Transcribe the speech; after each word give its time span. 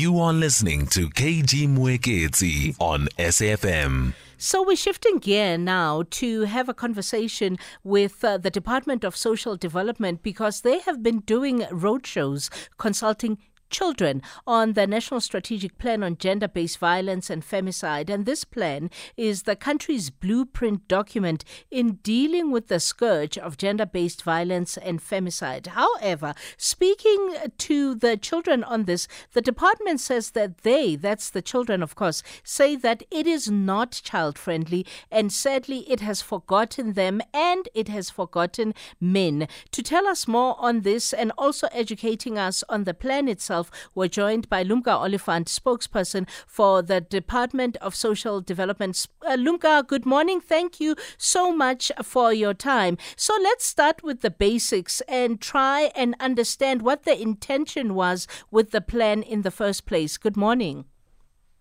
You 0.00 0.18
are 0.18 0.32
listening 0.32 0.86
to 0.96 1.10
KG 1.10 1.68
Mwekezi 1.68 2.74
on 2.78 3.08
SAFM. 3.18 4.14
So 4.38 4.62
we're 4.62 4.74
shifting 4.74 5.18
gear 5.18 5.58
now 5.58 6.04
to 6.12 6.44
have 6.44 6.70
a 6.70 6.72
conversation 6.72 7.58
with 7.84 8.24
uh, 8.24 8.38
the 8.38 8.48
Department 8.48 9.04
of 9.04 9.14
Social 9.14 9.58
Development 9.58 10.22
because 10.22 10.62
they 10.62 10.78
have 10.78 11.02
been 11.02 11.18
doing 11.20 11.58
roadshows 11.64 12.48
consulting 12.78 13.36
children 13.70 14.22
on 14.46 14.74
the 14.74 14.86
National 14.86 15.20
Strategic 15.20 15.78
Plan 15.78 16.02
on 16.02 16.16
Gender 16.18 16.48
Based 16.48 16.78
Violence 16.78 17.30
and 17.30 17.42
Femicide. 17.42 18.10
And 18.10 18.26
this 18.26 18.44
plan 18.44 18.90
is 19.16 19.42
the 19.42 19.56
country's 19.56 20.10
blueprint 20.10 20.88
document 20.88 21.44
in 21.70 21.98
dealing 22.02 22.50
with 22.50 22.68
the 22.68 22.80
scourge 22.80 23.38
of 23.38 23.56
gender 23.56 23.86
based 23.86 24.22
violence 24.22 24.76
and 24.76 25.00
femicide. 25.00 25.68
However, 25.68 26.34
speaking 26.56 27.34
to 27.58 27.94
the 27.94 28.16
children 28.16 28.64
on 28.64 28.84
this, 28.84 29.06
the 29.32 29.40
department 29.40 30.00
says 30.00 30.32
that 30.32 30.58
they, 30.58 30.96
that's 30.96 31.30
the 31.30 31.42
children, 31.42 31.82
of 31.82 31.94
course, 31.94 32.22
say 32.42 32.76
that 32.76 33.02
it 33.10 33.26
is 33.26 33.50
not 33.50 34.00
child 34.04 34.38
friendly 34.38 34.86
and 35.10 35.32
sadly 35.32 35.90
it 35.90 36.00
has 36.00 36.22
forgotten 36.22 36.94
them 36.94 37.20
and 37.32 37.68
it 37.74 37.88
has 37.88 38.10
forgotten 38.10 38.74
men. 39.00 39.46
To 39.72 39.82
tell 39.82 40.06
us 40.06 40.26
more 40.26 40.56
on 40.58 40.80
this 40.80 41.12
and 41.12 41.32
also 41.36 41.68
educating 41.72 42.38
us 42.38 42.64
on 42.68 42.84
the 42.84 42.94
plan 42.94 43.28
itself, 43.28 43.59
were 43.94 44.08
joined 44.08 44.48
by 44.48 44.62
Lumka 44.62 44.94
Oliphant, 44.94 45.48
spokesperson 45.48 46.28
for 46.46 46.82
the 46.82 47.00
Department 47.00 47.76
of 47.78 47.94
Social 47.94 48.40
Development. 48.40 49.06
Uh, 49.26 49.36
Lumka, 49.36 49.84
good 49.86 50.06
morning. 50.06 50.40
Thank 50.40 50.80
you 50.80 50.94
so 51.18 51.52
much 51.52 51.90
for 52.02 52.32
your 52.32 52.54
time. 52.54 52.96
So 53.16 53.34
let's 53.42 53.66
start 53.66 54.02
with 54.02 54.20
the 54.20 54.30
basics 54.30 55.00
and 55.02 55.40
try 55.40 55.90
and 55.96 56.14
understand 56.20 56.82
what 56.82 57.04
the 57.04 57.20
intention 57.20 57.94
was 57.94 58.26
with 58.50 58.70
the 58.70 58.80
plan 58.80 59.22
in 59.22 59.42
the 59.42 59.50
first 59.50 59.86
place. 59.86 60.16
Good 60.16 60.36
morning. 60.36 60.84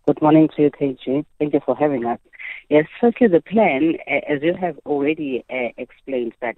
Good 0.08 0.22
morning 0.22 0.50
to 0.56 0.64
you, 0.64 0.72
KG. 0.72 1.26
Thank 1.38 1.54
you 1.54 1.62
for 1.66 1.76
having 1.76 2.06
us. 2.06 2.20
Yes, 2.70 2.86
firstly, 3.02 3.26
the 3.26 3.42
plan, 3.42 3.96
as 4.08 4.44
you 4.44 4.54
have 4.54 4.78
already 4.86 5.44
uh, 5.50 5.70
explained, 5.78 6.34
that 6.40 6.58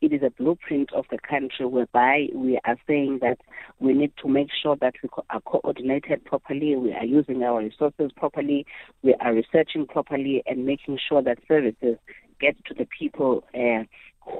it 0.00 0.10
is 0.10 0.22
a 0.22 0.30
blueprint 0.30 0.90
of 0.94 1.04
the 1.10 1.18
country 1.18 1.66
whereby 1.66 2.28
we 2.34 2.58
are 2.64 2.78
saying 2.86 3.18
that 3.20 3.36
we 3.78 3.92
need 3.92 4.12
to 4.22 4.28
make 4.28 4.48
sure 4.62 4.74
that 4.76 4.94
we 5.02 5.10
are 5.28 5.40
coordinated 5.42 6.24
properly, 6.24 6.76
we 6.76 6.94
are 6.94 7.04
using 7.04 7.42
our 7.42 7.58
resources 7.62 8.10
properly, 8.16 8.64
we 9.02 9.14
are 9.20 9.34
researching 9.34 9.86
properly, 9.86 10.42
and 10.46 10.64
making 10.64 10.98
sure 11.06 11.20
that 11.20 11.36
services 11.46 11.98
get 12.40 12.56
to 12.64 12.72
the 12.72 12.86
people 12.98 13.44
uh, 13.54 13.84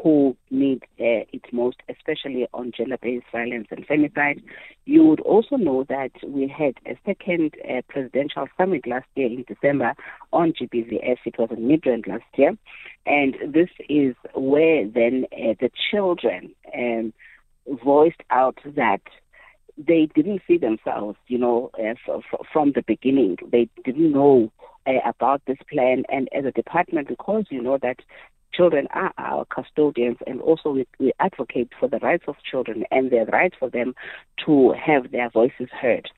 who 0.03 0.35
need 0.51 0.83
uh, 0.99 1.29
it 1.35 1.43
most, 1.53 1.83
especially 2.01 2.47
on 2.53 2.73
gender-based 2.77 3.27
violence 3.31 3.69
and 3.71 3.87
femicide. 3.87 4.43
You 4.87 5.05
would 5.05 5.21
also 5.21 5.57
know 5.57 5.85
that 5.89 6.13
we 6.27 6.49
had 6.49 6.75
a 6.87 6.99
second 7.07 7.55
uh, 7.69 7.83
presidential 7.89 8.49
summit 8.57 8.87
last 8.87 9.07
year 9.15 9.27
in 9.27 9.45
December 9.47 9.95
on 10.33 10.53
GBVF. 10.53 11.19
It 11.25 11.39
was 11.39 11.51
in 11.51 11.69
Midrand 11.69 12.09
last 12.09 12.25
year, 12.37 12.57
and 13.07 13.37
this 13.47 13.69
is 13.89 14.15
where 14.35 14.87
then 14.87 15.27
uh, 15.33 15.55
the 15.61 15.71
children 15.91 16.55
um, 16.77 17.13
voiced 17.85 18.23
out 18.31 18.59
that 18.65 19.03
they 19.79 20.09
didn't 20.15 20.43
see 20.47 20.59
themselves, 20.59 21.17
you 21.27 21.39
know, 21.39 21.71
uh, 21.79 21.95
f- 22.09 22.47
from 22.53 22.73
the 22.73 22.83
beginning. 22.83 23.37
They 23.51 23.69
didn't 23.85 24.13
know 24.13 24.53
uh, 24.87 25.09
about 25.09 25.43
this 25.47 25.59
plan, 25.71 26.05
and 26.09 26.29
as 26.33 26.45
a 26.45 26.53
department, 26.53 27.09
because 27.09 27.45
you 27.51 27.63
know 27.63 27.79
that 27.83 28.01
children 28.53 28.87
are 28.93 29.13
our 29.19 29.45
custodians 29.47 30.19
and 30.27 30.41
also 30.41 30.71
we, 30.71 30.87
we 30.99 31.13
advocate 31.21 31.71
for 31.79 31.89
the 31.89 31.99
rights 31.99 32.25
of 32.27 32.37
children 32.49 32.85
and 32.91 33.11
the 33.11 33.25
right 33.33 33.53
for 33.59 33.71
them 33.71 33.95
to 34.45 34.73
have 34.73 35.11
their 35.13 35.31
voices 35.31 35.69
heard. 35.81 36.09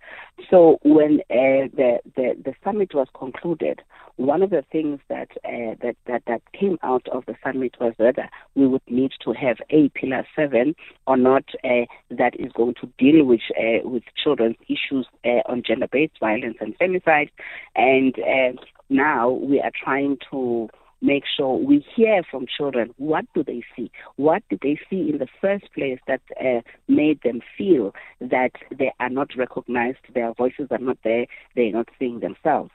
So 0.50 0.78
when 0.82 1.20
uh, 1.30 1.68
the, 1.76 1.98
the, 2.16 2.34
the 2.44 2.54
summit 2.64 2.94
was 2.94 3.08
concluded, 3.16 3.82
one 4.16 4.42
of 4.42 4.50
the 4.50 4.64
things 4.70 5.00
that, 5.08 5.30
uh, 5.44 5.74
that, 5.82 5.96
that, 6.06 6.22
that 6.26 6.42
came 6.58 6.78
out 6.82 7.06
of 7.12 7.24
the 7.26 7.34
summit 7.44 7.74
was 7.80 7.94
whether 7.96 8.28
we 8.54 8.66
would 8.66 8.82
need 8.88 9.12
to 9.24 9.32
have 9.32 9.58
a 9.70 9.88
pillar 9.90 10.26
seven 10.34 10.74
or 11.06 11.16
not 11.16 11.44
uh, 11.64 11.86
that 12.10 12.38
is 12.38 12.52
going 12.52 12.74
to 12.80 12.88
deal 12.98 13.24
with, 13.24 13.40
uh, 13.58 13.88
with 13.88 14.02
children's 14.22 14.56
issues 14.68 15.06
uh, 15.24 15.40
on 15.46 15.62
gender-based 15.66 16.18
violence 16.20 16.56
and 16.60 16.78
femicide. 16.78 17.30
And 17.74 18.14
uh, 18.18 18.60
now 18.88 19.30
we 19.30 19.60
are 19.60 19.72
trying 19.82 20.18
to 20.30 20.68
make 21.02 21.24
sure 21.36 21.56
we 21.56 21.84
hear 21.94 22.22
from 22.30 22.46
children 22.46 22.94
what 22.96 23.24
do 23.34 23.42
they 23.42 23.62
see 23.76 23.90
what 24.16 24.42
did 24.48 24.60
they 24.62 24.78
see 24.88 25.10
in 25.10 25.18
the 25.18 25.28
first 25.40 25.64
place 25.74 25.98
that 26.06 26.22
uh, 26.40 26.60
made 26.88 27.20
them 27.22 27.40
feel 27.58 27.94
that 28.20 28.52
they 28.70 28.92
are 29.00 29.10
not 29.10 29.28
recognized 29.36 29.98
their 30.14 30.32
voices 30.34 30.68
are 30.70 30.78
not 30.78 30.98
there 31.04 31.26
they're 31.54 31.72
not 31.72 31.88
seeing 31.98 32.20
themselves 32.20 32.70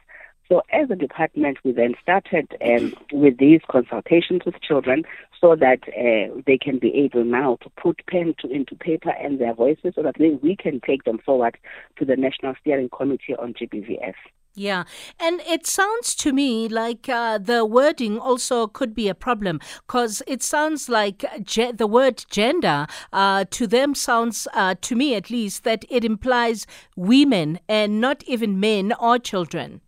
so 0.50 0.62
as 0.72 0.90
a 0.90 0.96
department, 0.96 1.58
we 1.64 1.74
then 1.74 1.94
started 2.02 2.56
um, 2.66 2.94
with 3.12 3.38
these 3.38 3.60
consultations 3.70 4.44
with 4.46 4.62
children 4.62 5.04
so 5.40 5.56
that 5.56 5.80
uh, 5.90 6.42
they 6.46 6.58
can 6.58 6.80
be 6.80 6.96
able 6.96 7.26
now 7.26 7.58
to 7.62 7.70
put 7.72 8.02
pen 8.08 8.34
to, 8.40 8.50
into 8.50 8.76
paper 8.76 9.12
and 9.12 9.40
their 9.40 9.54
voices 9.54 9.94
so 9.96 10.04
that 10.04 10.18
we 10.18 10.56
can 10.56 10.80
take 10.80 11.04
them 11.04 11.20
forward 11.20 11.58
to 11.98 12.06
the 12.06 12.16
National 12.16 12.54
Steering 12.62 12.90
Committee 12.90 13.36
on 13.36 13.54
GBVF. 13.54 14.16
Yeah, 14.58 14.86
and 15.20 15.40
it 15.42 15.68
sounds 15.68 16.16
to 16.16 16.34
me 16.34 16.68
like 16.68 17.08
uh, 17.08 17.38
the 17.38 17.64
wording 17.64 18.18
also 18.18 18.66
could 18.66 18.96
be 18.96 19.08
a 19.08 19.14
problem 19.14 19.60
because 19.86 20.24
it 20.26 20.42
sounds 20.42 20.90
like 20.90 21.24
ge- 21.44 21.78
the 21.78 21.86
word 21.86 22.26
gender 22.32 22.88
uh, 23.14 23.46
to 23.52 23.68
them 23.68 23.94
sounds, 23.94 24.48
uh, 24.56 24.74
to 24.82 24.96
me 24.96 25.14
at 25.14 25.30
least, 25.30 25.64
that 25.64 25.86
it 25.92 26.04
implies 26.04 26.66
women 26.96 27.60
and 27.70 28.02
not 28.02 28.24
even 28.24 28.60
men 28.60 28.94
or 29.00 29.20
children. 29.20 29.82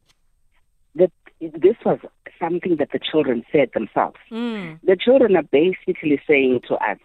That 0.94 1.12
this 1.40 1.78
was 1.84 1.98
something 2.40 2.76
that 2.76 2.92
the 2.94 3.00
children 3.00 3.44
said 3.52 3.72
themselves. 3.74 4.18
Mm. 4.32 4.80
The 4.84 4.98
children 5.04 5.36
are 5.36 5.50
basically 5.52 6.22
saying 6.28 6.62
to 6.68 6.76
us, 6.76 7.00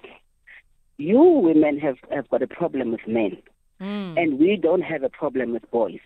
"You 0.98 1.22
women 1.22 1.78
have, 1.78 1.96
have 2.10 2.28
got 2.28 2.42
a 2.42 2.46
problem 2.46 2.90
with 2.92 3.08
men, 3.08 3.38
mm. 3.80 4.22
and 4.22 4.38
we 4.38 4.56
don't 4.56 4.82
have 4.82 5.02
a 5.02 5.08
problem 5.08 5.54
with 5.54 5.70
boys. 5.70 6.00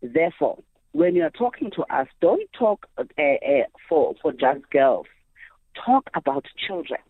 Therefore." 0.00 0.58
When 0.94 1.16
you're 1.16 1.30
talking 1.30 1.72
to 1.72 1.82
us, 1.94 2.06
don't 2.20 2.48
talk 2.56 2.86
uh, 2.96 3.02
uh, 3.18 3.64
for, 3.88 4.14
for 4.22 4.32
just 4.32 4.70
girls. 4.70 5.06
Talk 5.84 6.08
about 6.14 6.46
children. 6.66 7.00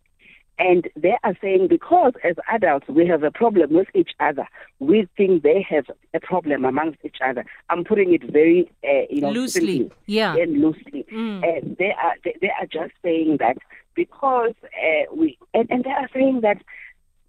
And 0.59 0.89
they 0.97 1.17
are 1.23 1.37
saying 1.43 1.67
because 1.69 2.13
as 2.23 2.37
adults 2.51 2.87
we 2.89 3.07
have 3.09 3.25
a 3.25 3.31
problem 3.31 3.75
with 3.75 3.89
each 3.93 4.13
other, 4.21 4.47
we 4.79 5.07
think 5.17 5.43
they 5.43 5.67
have 5.69 5.85
a 6.15 6.21
problem 6.21 6.65
amongst 6.65 7.01
each 7.05 7.19
other. 7.23 7.45
I'm 7.69 7.85
putting 7.85 8.15
it 8.15 8.23
very, 8.33 8.73
uh, 8.89 9.07
you 9.11 9.21
know, 9.21 9.31
loosely, 9.31 9.79
simply, 9.79 9.97
yeah, 10.07 10.35
and 10.37 10.63
loosely. 10.63 11.05
Mm. 11.13 11.43
And 11.43 11.77
they 11.77 11.93
are 12.01 12.15
they, 12.23 12.37
they, 12.41 12.53
are 12.61 12.67
just 12.67 12.95
saying 13.03 13.39
that 13.41 13.59
because 13.97 14.55
uh, 14.63 15.13
we 15.13 15.37
and, 15.53 15.69
and 15.71 15.83
they 15.83 15.91
are 15.91 16.09
saying 16.15 16.43
that 16.43 16.63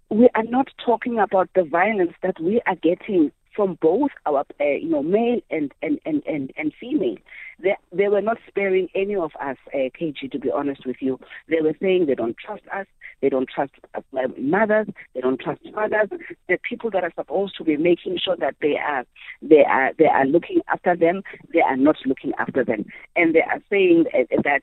we 0.08 0.28
are 0.36 0.44
not 0.44 0.68
talking 0.84 1.18
about 1.18 1.50
the 1.56 1.64
violence 1.64 2.12
that 2.22 2.38
we 2.40 2.60
are 2.64 2.76
getting 2.76 3.32
from 3.56 3.78
both 3.80 4.10
our, 4.26 4.44
uh, 4.60 4.64
you 4.64 4.88
know, 4.88 5.02
male 5.02 5.40
and, 5.50 5.72
and, 5.82 5.98
and, 6.04 6.22
and, 6.26 6.52
and 6.56 6.72
female. 6.78 7.16
They, 7.58 7.74
they 7.90 8.08
were 8.08 8.20
not 8.20 8.36
sparing 8.46 8.88
any 8.94 9.16
of 9.16 9.32
us, 9.40 9.56
uh, 9.72 9.88
KG, 9.98 10.30
to 10.30 10.38
be 10.38 10.50
honest 10.50 10.84
with 10.86 10.96
you. 11.00 11.18
They 11.48 11.62
were 11.62 11.74
saying 11.80 12.06
they 12.06 12.14
don't 12.14 12.36
trust 12.36 12.64
us, 12.72 12.86
they 13.22 13.30
don't 13.30 13.48
trust 13.48 13.72
uh, 13.94 14.00
mothers, 14.38 14.88
they 15.14 15.22
don't 15.22 15.40
trust 15.40 15.62
fathers. 15.74 16.10
The 16.48 16.58
people 16.68 16.90
that 16.90 17.02
are 17.02 17.12
supposed 17.16 17.56
to 17.56 17.64
be 17.64 17.78
making 17.78 18.18
sure 18.22 18.36
that 18.36 18.56
they 18.60 18.76
are, 18.76 19.04
they 19.40 19.64
are, 19.64 19.92
they 19.98 20.06
are 20.06 20.26
looking 20.26 20.60
after 20.68 20.94
them, 20.94 21.22
they 21.54 21.62
are 21.62 21.76
not 21.76 21.96
looking 22.04 22.32
after 22.38 22.62
them. 22.62 22.84
And 23.16 23.34
they 23.34 23.40
are 23.40 23.62
saying 23.70 24.04
uh, 24.12 24.24
that 24.44 24.60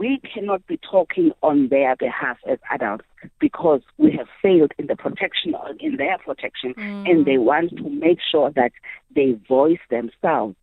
we 0.00 0.18
cannot 0.32 0.66
be 0.66 0.78
talking 0.78 1.30
on 1.42 1.68
their 1.68 1.94
behalf 1.94 2.38
as 2.48 2.58
adults 2.70 3.04
because 3.38 3.82
we 3.98 4.10
have 4.12 4.28
failed 4.40 4.72
in 4.78 4.86
the 4.86 4.96
protection 4.96 5.54
in 5.78 5.96
their 5.96 6.16
protection 6.16 6.72
mm. 6.72 7.08
and 7.08 7.26
they 7.26 7.36
want 7.36 7.68
to 7.76 7.88
make 7.90 8.18
sure 8.32 8.50
that 8.50 8.72
they 9.14 9.38
voice 9.46 9.78
themselves. 9.90 10.56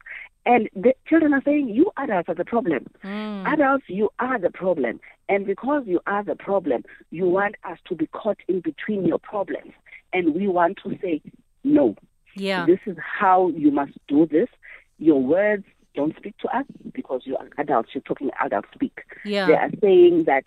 And 0.47 0.69
the 0.75 0.93
children 1.07 1.33
are 1.35 1.41
saying 1.45 1.69
you 1.69 1.91
adults 1.97 2.29
are 2.29 2.35
the 2.35 2.45
problem. 2.45 2.87
Mm. 3.03 3.45
adults 3.53 3.85
you 3.87 4.09
are 4.17 4.39
the 4.39 4.49
problem. 4.49 4.99
And 5.29 5.45
because 5.45 5.83
you 5.85 5.99
are 6.07 6.23
the 6.23 6.35
problem 6.35 6.83
you 7.11 7.29
want 7.29 7.55
us 7.63 7.77
to 7.89 7.95
be 7.95 8.07
caught 8.07 8.39
in 8.47 8.61
between 8.61 9.05
your 9.05 9.19
problems. 9.19 9.73
And 10.13 10.33
we 10.33 10.47
want 10.47 10.79
to 10.83 10.97
say 10.99 11.21
no. 11.63 11.95
Yeah. 12.35 12.65
This 12.65 12.79
is 12.87 12.97
how 12.97 13.49
you 13.49 13.69
must 13.69 13.93
do 14.07 14.25
this. 14.25 14.49
Your 14.97 15.21
words 15.21 15.65
don't 15.97 16.15
speak 16.15 16.37
to 16.37 16.47
us 16.55 16.65
because 16.93 17.21
you 17.25 17.35
are 17.37 17.49
adults, 17.57 17.89
you're 17.93 18.03
talking 18.03 18.29
adult 18.39 18.65
speak. 18.73 18.99
Yeah. 19.25 19.47
They 19.47 19.53
are 19.55 19.71
saying 19.81 20.25
that 20.27 20.43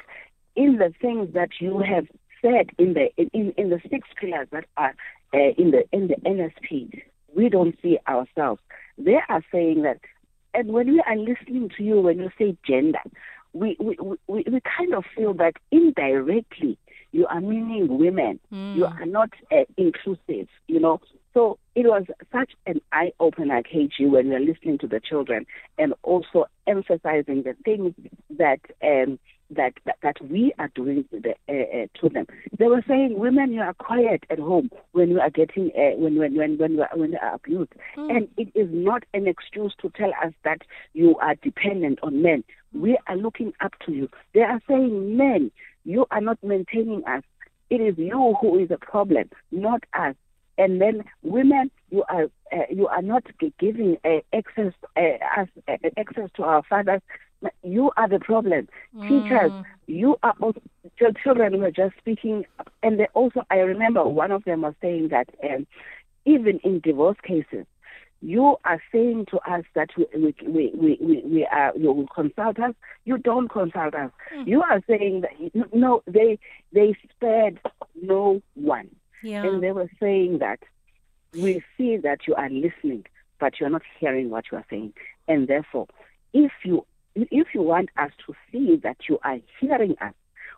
in 0.55 0.79
the 0.79 0.95
things 1.03 1.35
that 1.35 1.51
you 1.61 1.81
have 1.81 2.07
said 2.41 2.71
in 2.79 2.95
the 2.95 3.11
in, 3.17 3.53
in 3.59 3.71
the 3.71 3.81
six 3.91 4.09
pillars 4.19 4.49
that 4.53 4.65
are 4.77 4.95
uh, 5.35 5.51
in 5.59 5.73
the 5.73 5.83
in 5.93 6.07
the 6.07 6.17
NSP, 6.25 7.03
we 7.35 7.49
don't 7.49 7.77
see 7.83 7.99
ourselves. 8.09 8.63
They 8.97 9.19
are 9.29 9.43
saying 9.53 9.83
that, 9.83 9.99
and 10.55 10.73
when 10.73 10.87
we 10.93 11.03
are 11.05 11.17
listening 11.17 11.71
to 11.77 11.83
you, 11.83 12.01
when 12.01 12.19
you 12.19 12.31
say 12.39 12.57
gender, 12.65 13.03
we 13.53 13.77
we, 13.81 13.97
we, 14.29 14.45
we 14.47 14.61
kind 14.79 14.95
of 14.95 15.05
feel 15.17 15.35
that 15.35 15.55
indirectly 15.73 16.79
you 17.13 17.27
are 17.27 17.41
meaning 17.41 17.99
women. 17.99 18.39
Mm. 18.53 18.77
You 18.77 18.85
are 18.85 19.07
not 19.07 19.31
uh, 19.51 19.65
inclusive. 19.77 20.49
You 20.69 20.81
know, 20.81 21.01
So 21.33 21.59
it 21.75 21.87
was 21.87 22.05
such 22.33 22.53
an 22.67 22.81
eye 22.93 23.13
opener, 23.21 23.63
KG, 23.63 24.11
when 24.11 24.29
we 24.29 24.35
were 24.35 24.41
listening 24.41 24.79
to 24.79 24.89
the 24.89 25.01
children 25.01 25.47
and 25.79 25.95
also 26.03 26.47
emphasizing 26.67 27.43
the 27.45 27.55
things 27.65 27.95
that 28.39 28.61
um, 28.83 29.19
that, 29.51 29.73
that, 29.85 29.97
that 30.03 30.17
we 30.31 30.53
are 30.59 30.71
doing 30.75 31.05
to, 31.11 31.21
the, 31.21 31.35
uh, 31.49 31.83
uh, 31.83 31.87
to 32.01 32.09
them. 32.09 32.27
They 32.59 32.67
were 32.67 32.85
saying, 32.87 33.19
"Women, 33.19 33.53
you 33.53 33.61
are 33.61 33.75
quiet 33.75 34.25
at 34.31 34.39
home 34.39 34.71
when 34.93 35.11
you 35.11 35.21
are 35.21 35.31
getting 35.31 35.71
uh, 35.77 35.97
when 35.97 36.17
when 36.17 36.37
when 36.37 36.59
when 36.59 36.73
you 36.75 36.83
are, 36.83 36.91
when 36.95 37.13
you 37.13 37.19
are 37.21 37.35
abused," 37.35 37.73
mm. 37.97 38.17
and 38.17 38.29
it 38.37 38.49
is 38.55 38.69
not 38.71 39.05
an 39.13 39.27
excuse 39.27 39.75
to 39.83 39.91
tell 39.91 40.11
us 40.25 40.33
that 40.45 40.63
you 40.93 41.17
are 41.19 41.35
dependent 41.37 41.99
on 42.03 42.23
men. 42.23 42.45
We 42.73 42.97
are 43.09 43.17
looking 43.17 43.53
up 43.61 43.73
to 43.87 43.93
you. 43.93 44.09
They 44.35 44.43
are 44.43 44.61
saying, 44.69 45.17
"Men, 45.17 45.51
you 45.85 46.07
are 46.11 46.21
not 46.21 46.39
maintaining 46.43 47.05
us. 47.07 47.25
It 47.71 47.81
is 47.81 47.99
you 47.99 48.37
who 48.41 48.59
is 48.59 48.71
a 48.71 48.79
problem, 48.79 49.31
not 49.51 49.83
us." 49.95 50.15
And 50.61 50.81
then 50.81 51.05
women, 51.23 51.71
you 51.91 52.05
are 52.09 52.25
uh, 52.53 52.67
you 52.71 52.87
are 52.89 53.03
not 53.03 53.25
giving 53.59 53.97
uh, 54.05 54.21
access 54.33 54.73
uh, 54.97 55.41
us 55.41 55.49
uh, 55.67 55.77
access 55.97 56.29
to 56.37 56.43
our 56.43 56.63
fathers 56.69 57.01
you 57.63 57.91
are 57.97 58.09
the 58.09 58.19
problem. 58.19 58.69
Mm. 58.95 59.09
Teachers, 59.09 59.53
you 59.87 60.17
are 60.23 60.35
also, 60.41 60.61
children 61.23 61.61
were 61.61 61.71
just 61.71 61.97
speaking, 61.99 62.45
and 62.83 62.99
they 62.99 63.09
also, 63.15 63.43
I 63.51 63.57
remember 63.57 64.05
one 64.05 64.31
of 64.31 64.45
them 64.45 64.63
was 64.63 64.75
saying 64.81 65.09
that 65.09 65.29
um, 65.43 65.67
even 66.25 66.59
in 66.65 66.81
divorce 66.81 67.17
cases, 67.23 67.67
you 68.23 68.57
are 68.67 68.83
saying 68.93 69.27
to 69.31 69.39
us 69.51 69.65
that 69.75 69.89
we 69.97 70.07
we 70.15 70.35
we 70.47 70.99
we, 71.01 71.23
we 71.25 71.49
are 71.51 71.73
you 71.75 71.91
will 71.91 72.09
consult 72.09 72.59
us. 72.59 72.75
You 73.07 73.17
don't 73.17 73.49
consult 73.49 73.95
us. 73.95 74.11
Mm. 74.37 74.47
You 74.47 74.63
are 74.63 74.83
saying 74.87 75.23
that 75.23 75.73
no, 75.73 76.03
they 76.07 76.39
they 76.73 76.95
spared 77.17 77.61
no 78.03 78.43
one, 78.55 78.91
yeah. 79.23 79.45
and 79.45 79.63
they 79.63 79.73
were 79.73 79.91
saying 80.01 80.39
that 80.39 80.61
we 81.33 81.63
see 81.77 81.97
that 81.99 82.27
you 82.27 82.35
are 82.35 82.51
listening, 82.51 83.07
but 83.39 83.61
you 83.61 83.67
are 83.67 83.71
not 83.71 83.83
hearing 83.99 84.31
what 84.31 84.47
you 84.51 84.59
are 84.59 84.67
saying, 84.69 84.93
and 85.29 85.49
therefore, 85.49 85.87
if 86.33 86.53
you 86.65 86.85
if 87.15 87.49
you 87.55 87.63
want 87.63 87.91
us 87.97 88.11
to 88.27 88.35
see 88.51 88.77
that 88.77 88.97
you 89.09 89.19
are 89.25 89.39
hearing 89.61 89.97
us, 90.01 90.15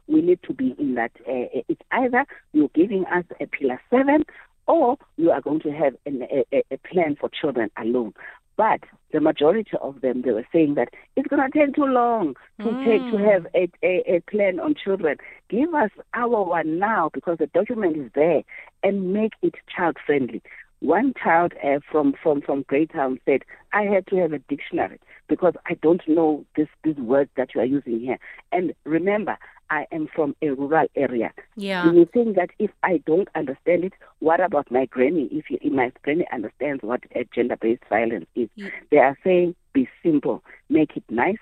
we 0.06 0.20
need 0.20 0.42
to 0.44 0.52
be 0.52 0.74
in 0.78 0.94
that. 0.94 1.12
Uh, 1.20 1.62
it's 1.68 1.80
either 1.90 2.26
you're 2.52 2.70
giving 2.74 3.04
us 3.06 3.24
a 3.40 3.46
pillar 3.46 3.80
seven 3.90 4.24
or 4.66 4.96
you 5.16 5.30
are 5.30 5.40
going 5.40 5.60
to 5.60 5.70
have 5.70 5.94
an, 6.06 6.22
a, 6.52 6.62
a 6.70 6.78
plan 6.78 7.16
for 7.18 7.28
children 7.28 7.70
alone. 7.76 8.14
But 8.56 8.80
the 9.12 9.20
majority 9.20 9.70
of 9.80 10.00
them, 10.00 10.22
they 10.22 10.32
were 10.32 10.46
saying 10.52 10.74
that 10.74 10.88
it's 11.16 11.28
going 11.28 11.42
to 11.42 11.58
take 11.58 11.74
too 11.74 11.86
long 11.86 12.34
to 12.60 12.66
mm. 12.66 12.84
take 12.84 13.12
to 13.12 13.18
have 13.18 13.46
a, 13.54 13.68
a, 13.82 14.16
a 14.16 14.20
plan 14.30 14.60
on 14.60 14.74
children. 14.74 15.18
Give 15.48 15.74
us 15.74 15.90
our 16.14 16.44
one 16.44 16.78
now 16.78 17.10
because 17.12 17.38
the 17.38 17.46
document 17.46 17.96
is 17.96 18.10
there 18.14 18.42
and 18.82 19.12
make 19.12 19.32
it 19.42 19.54
child 19.74 19.96
friendly. 20.04 20.42
One 20.80 21.14
child 21.22 21.52
uh, 21.62 21.78
from 21.90 22.12
from 22.20 22.42
from 22.42 22.64
Greytown 22.64 23.20
said, 23.24 23.44
"I 23.72 23.82
had 23.82 24.04
to 24.08 24.16
have 24.16 24.32
a 24.32 24.40
dictionary 24.40 24.98
because 25.28 25.54
I 25.64 25.74
don't 25.74 26.02
know 26.08 26.44
this 26.56 26.66
this 26.82 26.96
word 26.96 27.28
that 27.36 27.54
you 27.54 27.60
are 27.60 27.64
using 27.64 28.00
here." 28.00 28.18
And 28.50 28.74
remember, 28.84 29.38
I 29.72 29.86
am 29.90 30.06
from 30.14 30.36
a 30.42 30.50
rural 30.50 30.86
area. 30.94 31.32
Yeah. 31.56 31.90
You 31.90 32.04
think 32.12 32.36
that 32.36 32.50
if 32.58 32.70
I 32.82 32.98
don't 33.06 33.28
understand 33.34 33.84
it, 33.84 33.94
what 34.18 34.38
about 34.38 34.70
my 34.70 34.84
granny? 34.84 35.28
If, 35.32 35.50
you, 35.50 35.58
if 35.62 35.72
my 35.72 35.90
granny 36.02 36.26
understands 36.30 36.82
what 36.82 37.00
gender-based 37.34 37.84
violence 37.88 38.26
is, 38.34 38.50
yeah. 38.54 38.68
they 38.90 38.98
are 38.98 39.16
saying, 39.24 39.54
"Be 39.72 39.88
simple, 40.02 40.44
make 40.68 40.94
it 40.94 41.04
nice, 41.08 41.38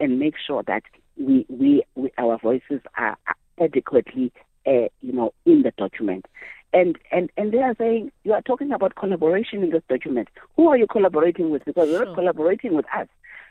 and 0.00 0.18
make 0.18 0.36
sure 0.44 0.62
that 0.62 0.84
we 1.18 1.44
we, 1.50 1.82
we 1.96 2.10
our 2.16 2.38
voices 2.38 2.80
are 2.96 3.18
adequately, 3.60 4.32
uh, 4.66 4.88
you 5.02 5.12
know, 5.12 5.34
in 5.44 5.62
the 5.62 5.72
document." 5.76 6.24
And, 6.72 6.96
and, 7.10 7.30
and 7.36 7.52
they 7.52 7.58
are 7.58 7.74
saying, 7.76 8.12
you 8.22 8.32
are 8.32 8.42
talking 8.42 8.70
about 8.70 8.94
collaboration 8.94 9.64
in 9.64 9.70
this 9.70 9.82
document. 9.88 10.28
Who 10.56 10.68
are 10.68 10.78
you 10.78 10.86
collaborating 10.86 11.50
with? 11.50 11.64
Because 11.64 11.88
you're 11.88 12.06
not 12.06 12.14
collaborating 12.14 12.74
with 12.76 12.86
us, 12.96 13.08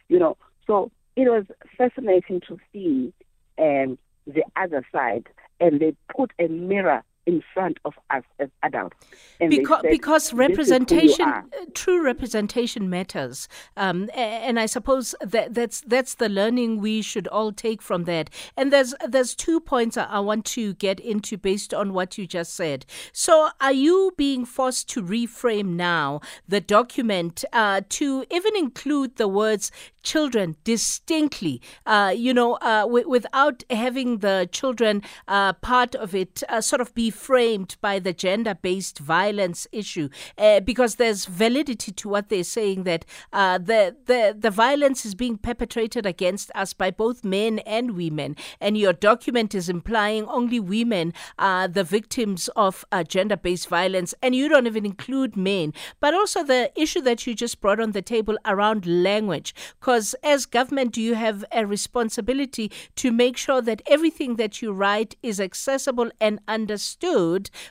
you 0.07 0.17
know. 0.17 0.37
So 0.67 0.89
it 1.17 1.27
was 1.27 1.43
fascinating 1.77 2.39
to 2.47 2.57
see 2.71 3.13
um, 3.59 3.97
the 4.25 4.43
other 4.55 4.85
side, 4.91 5.27
and 5.59 5.79
they 5.79 5.95
put 6.15 6.31
a 6.39 6.47
mirror 6.47 7.03
in 7.25 7.43
front 7.53 7.77
of 7.85 7.93
us 8.09 8.23
as 8.39 8.49
adults. 8.63 8.97
because, 9.39 9.81
said, 9.81 9.91
because 9.91 10.33
representation, 10.33 11.27
uh, 11.27 11.43
true 11.73 12.03
representation 12.03 12.89
matters, 12.89 13.47
um, 13.77 14.09
and 14.15 14.59
I 14.59 14.65
suppose 14.65 15.15
that 15.21 15.53
that's 15.53 15.81
that's 15.81 16.15
the 16.15 16.29
learning 16.29 16.79
we 16.79 17.01
should 17.01 17.27
all 17.27 17.51
take 17.51 17.81
from 17.81 18.05
that. 18.05 18.29
And 18.57 18.73
there's 18.73 18.93
there's 19.07 19.35
two 19.35 19.59
points 19.59 19.97
I 19.97 20.19
want 20.19 20.45
to 20.45 20.73
get 20.75 20.99
into 20.99 21.37
based 21.37 21.73
on 21.73 21.93
what 21.93 22.17
you 22.17 22.25
just 22.25 22.55
said. 22.55 22.85
So, 23.11 23.49
are 23.61 23.73
you 23.73 24.11
being 24.17 24.45
forced 24.45 24.89
to 24.89 25.03
reframe 25.03 25.75
now 25.75 26.21
the 26.47 26.61
document 26.61 27.43
uh, 27.53 27.81
to 27.89 28.25
even 28.31 28.55
include 28.55 29.17
the 29.17 29.27
words 29.27 29.71
children 30.03 30.55
distinctly, 30.63 31.61
uh, 31.85 32.13
you 32.15 32.33
know, 32.33 32.53
uh, 32.55 32.81
w- 32.81 33.07
without 33.07 33.63
having 33.69 34.19
the 34.19 34.47
children 34.51 35.01
uh, 35.27 35.53
part 35.53 35.95
of 35.95 36.15
it 36.15 36.41
uh, 36.49 36.61
sort 36.61 36.81
of 36.81 36.93
be 36.93 37.08
framed 37.09 37.77
by 37.81 37.99
the 37.99 38.13
gender 38.13 38.55
based 38.55 38.99
violence 38.99 39.67
issue, 39.71 40.09
uh, 40.37 40.59
because 40.59 40.95
there's 40.95 41.25
validity 41.25 41.91
to 41.91 42.09
what 42.09 42.29
they're 42.29 42.43
saying 42.43 42.83
that 42.83 43.05
uh, 43.33 43.57
the, 43.57 43.95
the, 44.05 44.35
the 44.37 44.51
violence 44.51 45.05
is 45.05 45.15
being 45.15 45.37
perpetrated 45.37 46.05
against 46.05 46.51
us 46.55 46.73
by 46.73 46.91
both 46.91 47.23
men 47.23 47.59
and 47.59 47.91
women. 47.91 48.35
And 48.59 48.77
your 48.77 48.93
document 48.93 49.55
is 49.55 49.69
implying 49.69 50.25
only 50.25 50.59
women 50.59 51.13
are 51.37 51.67
the 51.67 51.83
victims 51.83 52.49
of 52.55 52.85
gender 53.07 53.37
based 53.37 53.67
violence, 53.69 54.13
and 54.21 54.35
you 54.35 54.49
don't 54.49 54.67
even 54.67 54.85
include 54.85 55.35
men. 55.35 55.73
But 55.99 56.13
also 56.13 56.43
the 56.43 56.71
issue 56.75 57.01
that 57.01 57.25
you 57.25 57.33
just 57.33 57.61
brought 57.61 57.79
on 57.79 57.91
the 57.91 58.01
table 58.01 58.37
around 58.45 58.85
language 58.85 59.53
because 59.79 60.15
as 60.23 60.45
government, 60.45 60.97
you 60.97 61.15
have 61.15 61.43
a 61.51 61.65
responsibility 61.65 62.71
to 62.95 63.11
make 63.11 63.37
sure 63.37 63.61
that 63.61 63.81
everything 63.85 64.35
that 64.35 64.61
you 64.61 64.71
write 64.71 65.15
is 65.23 65.39
accessible 65.39 66.11
and 66.19 66.39
understood 66.47 66.98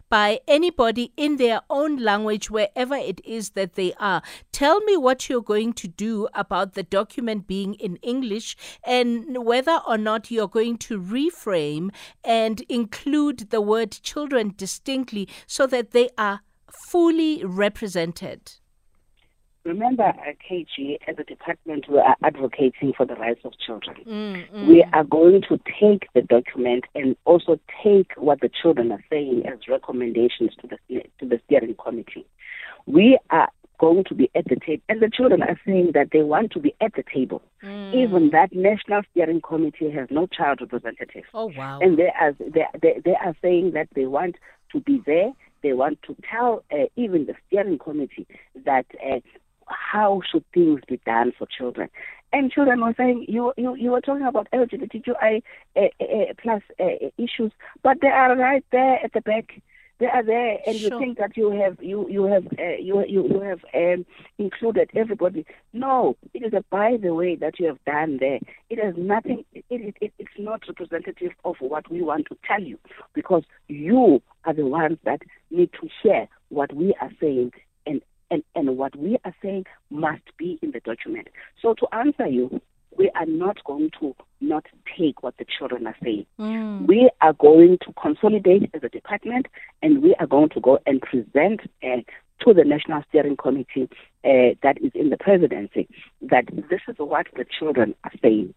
by 0.08 0.40
anybody 0.48 1.12
in 1.16 1.36
their 1.36 1.60
own 1.68 1.96
language, 1.96 2.50
wherever 2.50 2.94
it 2.94 3.20
is 3.24 3.50
that 3.50 3.74
they 3.74 3.92
are. 3.94 4.22
Tell 4.52 4.80
me 4.80 4.96
what 4.96 5.28
you're 5.28 5.42
going 5.42 5.72
to 5.74 5.88
do 5.88 6.28
about 6.34 6.74
the 6.74 6.82
document 6.82 7.46
being 7.46 7.74
in 7.74 7.96
English 7.96 8.56
and 8.84 9.44
whether 9.44 9.80
or 9.86 9.98
not 9.98 10.30
you're 10.30 10.48
going 10.48 10.78
to 10.78 11.00
reframe 11.00 11.90
and 12.24 12.60
include 12.68 13.50
the 13.50 13.60
word 13.60 13.90
children 14.02 14.54
distinctly 14.56 15.28
so 15.46 15.66
that 15.66 15.90
they 15.92 16.08
are 16.16 16.40
fully 16.88 17.44
represented. 17.44 18.57
Remember, 19.64 20.04
at 20.04 20.36
KG, 20.38 20.98
as 21.06 21.16
a 21.18 21.24
department, 21.24 21.86
we 21.90 21.98
are 21.98 22.16
advocating 22.22 22.92
for 22.96 23.04
the 23.04 23.14
rights 23.14 23.40
of 23.44 23.52
children. 23.58 23.96
Mm, 24.06 24.50
mm. 24.50 24.68
We 24.68 24.84
are 24.92 25.04
going 25.04 25.42
to 25.48 25.58
take 25.80 26.08
the 26.14 26.22
document 26.22 26.84
and 26.94 27.16
also 27.24 27.58
take 27.82 28.12
what 28.16 28.40
the 28.40 28.50
children 28.62 28.92
are 28.92 29.04
saying 29.10 29.44
as 29.46 29.58
recommendations 29.68 30.52
to 30.60 30.68
the 30.68 31.02
to 31.18 31.26
the 31.28 31.40
steering 31.46 31.74
committee. 31.74 32.26
We 32.86 33.18
are 33.30 33.48
going 33.78 34.04
to 34.04 34.14
be 34.14 34.30
at 34.34 34.44
the 34.44 34.56
table, 34.56 34.82
and 34.88 35.00
the 35.00 35.10
children 35.10 35.42
are 35.42 35.58
saying 35.66 35.92
that 35.94 36.08
they 36.12 36.22
want 36.22 36.52
to 36.52 36.60
be 36.60 36.74
at 36.80 36.94
the 36.94 37.04
table. 37.12 37.42
Mm. 37.62 37.94
Even 37.94 38.30
that 38.30 38.52
national 38.52 39.02
steering 39.10 39.40
committee 39.40 39.90
has 39.90 40.08
no 40.10 40.26
child 40.26 40.60
representative. 40.60 41.24
Oh 41.34 41.50
wow! 41.56 41.78
And 41.80 41.98
they 41.98 42.10
are 42.20 42.32
they, 42.38 42.64
they, 42.80 43.00
they 43.04 43.14
are 43.14 43.34
saying 43.42 43.72
that 43.72 43.88
they 43.94 44.06
want 44.06 44.36
to 44.72 44.80
be 44.80 45.02
there. 45.06 45.32
They 45.62 45.72
want 45.72 46.00
to 46.06 46.16
tell 46.30 46.64
uh, 46.72 46.86
even 46.96 47.26
the 47.26 47.34
steering 47.46 47.78
committee 47.78 48.26
that 48.64 48.86
uh, 49.04 49.18
how 49.68 50.22
should 50.30 50.44
things 50.52 50.80
be 50.88 51.00
done 51.04 51.32
for 51.38 51.46
children? 51.46 51.88
And 52.32 52.52
children 52.52 52.80
were 52.80 52.94
saying, 52.96 53.26
you 53.28 53.52
you, 53.56 53.74
you 53.74 53.90
were 53.90 54.00
talking 54.00 54.26
about 54.26 54.48
LGBTQI 54.52 55.42
uh, 55.76 55.80
uh, 55.80 56.34
plus 56.40 56.62
uh, 56.78 57.08
issues, 57.16 57.52
but 57.82 57.98
they 58.02 58.08
are 58.08 58.36
right 58.36 58.64
there 58.70 58.98
at 59.02 59.12
the 59.12 59.20
back. 59.22 59.60
They 59.98 60.06
are 60.06 60.22
there, 60.22 60.58
and 60.64 60.76
sure. 60.76 60.92
you 60.92 60.98
think 61.00 61.18
that 61.18 61.36
you 61.36 61.50
have 61.50 61.82
you 61.82 62.08
you 62.08 62.24
have 62.24 62.46
uh, 62.58 62.76
you 62.78 63.04
you 63.08 63.28
you 63.28 63.40
have 63.40 63.64
um, 63.74 64.06
included 64.38 64.90
everybody. 64.94 65.44
No, 65.72 66.16
it 66.34 66.44
is 66.44 66.52
a 66.52 66.62
by 66.70 66.98
the 67.02 67.14
way 67.14 67.34
that 67.34 67.58
you 67.58 67.66
have 67.66 67.84
done 67.84 68.18
there. 68.18 68.38
It 68.70 68.78
has 68.78 68.94
nothing. 68.96 69.44
It, 69.54 69.64
it, 69.70 69.96
it, 70.00 70.12
it's 70.18 70.38
not 70.38 70.62
representative 70.68 71.32
of 71.44 71.56
what 71.60 71.90
we 71.90 72.02
want 72.02 72.26
to 72.26 72.36
tell 72.46 72.62
you 72.62 72.78
because 73.12 73.42
you 73.66 74.22
are 74.44 74.54
the 74.54 74.66
ones 74.66 74.98
that 75.04 75.22
need 75.50 75.70
to 75.80 75.88
share 76.02 76.28
what 76.50 76.72
we 76.72 76.94
are 77.00 77.10
saying 77.20 77.52
and, 78.30 78.42
and 78.54 78.76
what 78.76 78.94
we 78.96 79.18
are 79.24 79.34
saying 79.42 79.66
must 79.90 80.22
be 80.36 80.58
in 80.62 80.72
the 80.72 80.80
document. 80.80 81.28
So 81.60 81.74
to 81.74 81.86
answer 81.94 82.26
you, 82.26 82.60
we 82.96 83.10
are 83.14 83.26
not 83.26 83.62
going 83.64 83.90
to 84.00 84.14
not 84.40 84.66
take 84.98 85.22
what 85.22 85.36
the 85.38 85.46
children 85.58 85.86
are 85.86 85.96
saying. 86.02 86.26
Mm. 86.38 86.86
We 86.86 87.10
are 87.20 87.32
going 87.32 87.78
to 87.86 87.92
consolidate 88.00 88.70
as 88.74 88.82
a 88.82 88.88
department 88.88 89.46
and 89.82 90.02
we 90.02 90.14
are 90.16 90.26
going 90.26 90.48
to 90.50 90.60
go 90.60 90.78
and 90.84 91.00
present 91.00 91.60
uh, 91.82 92.00
to 92.40 92.54
the 92.54 92.64
National 92.64 93.02
Steering 93.08 93.36
Committee 93.36 93.88
uh, 94.24 94.54
that 94.62 94.78
is 94.82 94.90
in 94.94 95.10
the 95.10 95.16
presidency 95.16 95.88
that 96.22 96.46
this 96.70 96.80
is 96.88 96.96
what 96.98 97.26
the 97.36 97.44
children 97.58 97.94
are 98.04 98.12
saying. 98.20 98.52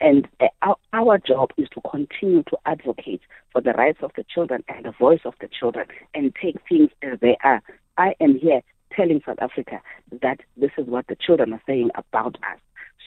And 0.00 0.26
uh, 0.40 0.46
our, 0.62 0.76
our 0.92 1.18
job 1.18 1.50
is 1.56 1.68
to 1.74 1.80
continue 1.88 2.42
to 2.44 2.56
advocate 2.66 3.20
for 3.52 3.60
the 3.60 3.72
rights 3.72 4.00
of 4.02 4.10
the 4.16 4.24
children 4.24 4.64
and 4.68 4.84
the 4.84 4.92
voice 4.92 5.20
of 5.24 5.34
the 5.40 5.48
children 5.48 5.86
and 6.14 6.34
take 6.34 6.56
things 6.68 6.90
as 7.02 7.20
they 7.20 7.36
are 7.44 7.62
I 7.96 8.14
am 8.20 8.38
here 8.38 8.62
telling 8.96 9.22
South 9.24 9.38
Africa 9.40 9.80
that 10.22 10.40
this 10.56 10.70
is 10.78 10.86
what 10.86 11.06
the 11.06 11.16
children 11.16 11.52
are 11.52 11.62
saying 11.66 11.90
about 11.94 12.36
us. 12.36 12.58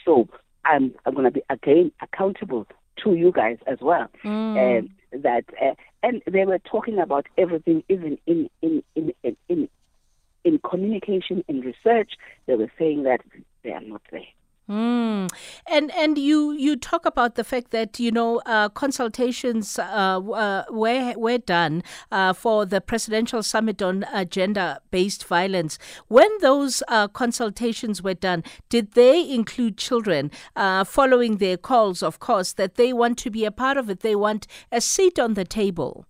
So 0.05 0.27
I'm, 0.65 0.93
I'm 1.05 1.13
going 1.13 1.25
to 1.25 1.31
be 1.31 1.43
again 1.49 1.91
accountable 2.01 2.67
to 3.03 3.13
you 3.13 3.31
guys 3.31 3.57
as 3.67 3.79
well. 3.81 4.07
Mm. 4.23 4.79
Um, 4.79 4.89
that 5.21 5.45
uh, 5.61 5.75
and 6.03 6.21
they 6.27 6.45
were 6.45 6.59
talking 6.59 6.99
about 6.99 7.27
everything, 7.37 7.83
even 7.89 8.17
in 8.27 8.49
in 8.61 8.83
in 8.95 9.13
in 9.23 9.37
in, 9.47 9.69
in 10.43 10.59
communication 10.59 11.43
and 11.47 11.63
research. 11.63 12.11
They 12.45 12.55
were 12.55 12.71
saying 12.77 13.03
that 13.03 13.21
they 13.63 13.71
are 13.71 13.81
not 13.81 14.01
there. 14.11 14.21
Mm. 14.69 15.29
And 15.65 15.91
and 15.91 16.17
you 16.17 16.51
you 16.51 16.75
talk 16.75 17.05
about 17.05 17.35
the 17.35 17.45
fact 17.45 17.71
that 17.71 18.01
you 18.01 18.11
know 18.11 18.41
uh, 18.45 18.67
consultations 18.67 19.79
uh, 19.79 19.83
uh, 20.19 20.63
were 20.69 21.13
were 21.15 21.37
done 21.37 21.83
uh, 22.11 22.33
for 22.33 22.65
the 22.65 22.81
presidential 22.81 23.41
summit 23.43 23.81
on 23.81 24.03
gender 24.29 24.79
based 24.91 25.25
violence. 25.25 25.79
When 26.09 26.29
those 26.41 26.83
uh, 26.89 27.07
consultations 27.07 28.03
were 28.03 28.13
done, 28.13 28.43
did 28.67 28.91
they 28.91 29.29
include 29.29 29.77
children? 29.77 30.31
following 30.85 31.37
their 31.37 31.57
calls, 31.57 32.01
of 32.01 32.19
course, 32.19 32.53
that 32.53 32.75
they 32.75 32.91
want 32.91 33.17
to 33.19 33.29
be 33.29 33.45
a 33.45 33.51
part 33.51 33.77
of 33.77 33.89
it. 33.89 34.01
They 34.01 34.15
want 34.15 34.47
a 34.71 34.81
seat 34.81 35.19
on 35.19 35.33
the 35.35 35.45
table. 35.45 36.05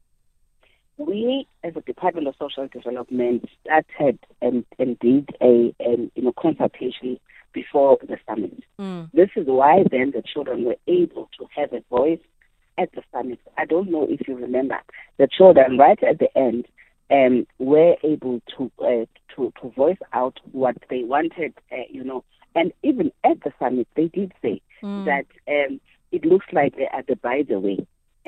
We, 0.97 1.47
as 1.63 1.75
a 1.75 1.81
Department 1.81 2.27
of 2.27 2.35
Social 2.39 2.67
Development, 2.67 3.47
started 3.61 4.19
and, 4.41 4.65
and 4.79 4.97
did 4.99 5.29
a, 5.41 5.73
a 5.79 6.09
you 6.15 6.23
know 6.23 6.33
consultation 6.33 7.19
before 7.61 7.97
the 8.11 8.17
summit. 8.27 8.57
Mm. 8.79 9.03
This 9.19 9.31
is 9.39 9.45
why 9.59 9.75
then 9.93 10.07
the 10.17 10.23
children 10.33 10.57
were 10.67 10.81
able 11.01 11.25
to 11.37 11.43
have 11.57 11.71
a 11.73 11.81
voice 11.89 12.25
at 12.81 12.89
the 12.95 13.03
summit. 13.11 13.39
I 13.61 13.65
don't 13.73 13.89
know 13.93 14.05
if 14.15 14.19
you 14.27 14.35
remember, 14.47 14.79
the 15.21 15.27
children 15.37 15.69
right 15.85 16.01
at 16.11 16.19
the 16.23 16.31
end 16.47 16.63
um, 17.17 17.35
were 17.71 17.95
able 18.03 18.37
to 18.53 18.61
uh, 18.89 19.05
to 19.33 19.41
to 19.59 19.69
voice 19.83 20.01
out 20.19 20.35
what 20.51 20.75
they 20.91 21.03
wanted, 21.15 21.53
uh, 21.71 21.87
you 21.97 22.03
know, 22.09 22.21
and 22.59 22.67
even 22.89 23.07
at 23.29 23.37
the 23.45 23.51
summit 23.59 23.87
they 23.95 24.07
did 24.19 24.31
say 24.43 24.61
Mm. 24.83 25.05
that 25.11 25.27
um, 25.55 25.73
it 26.11 26.23
looks 26.31 26.45
like 26.53 26.71
they 26.75 26.87
are 26.95 27.01
the 27.09 27.15
by 27.15 27.37
the 27.49 27.59
way, 27.65 27.79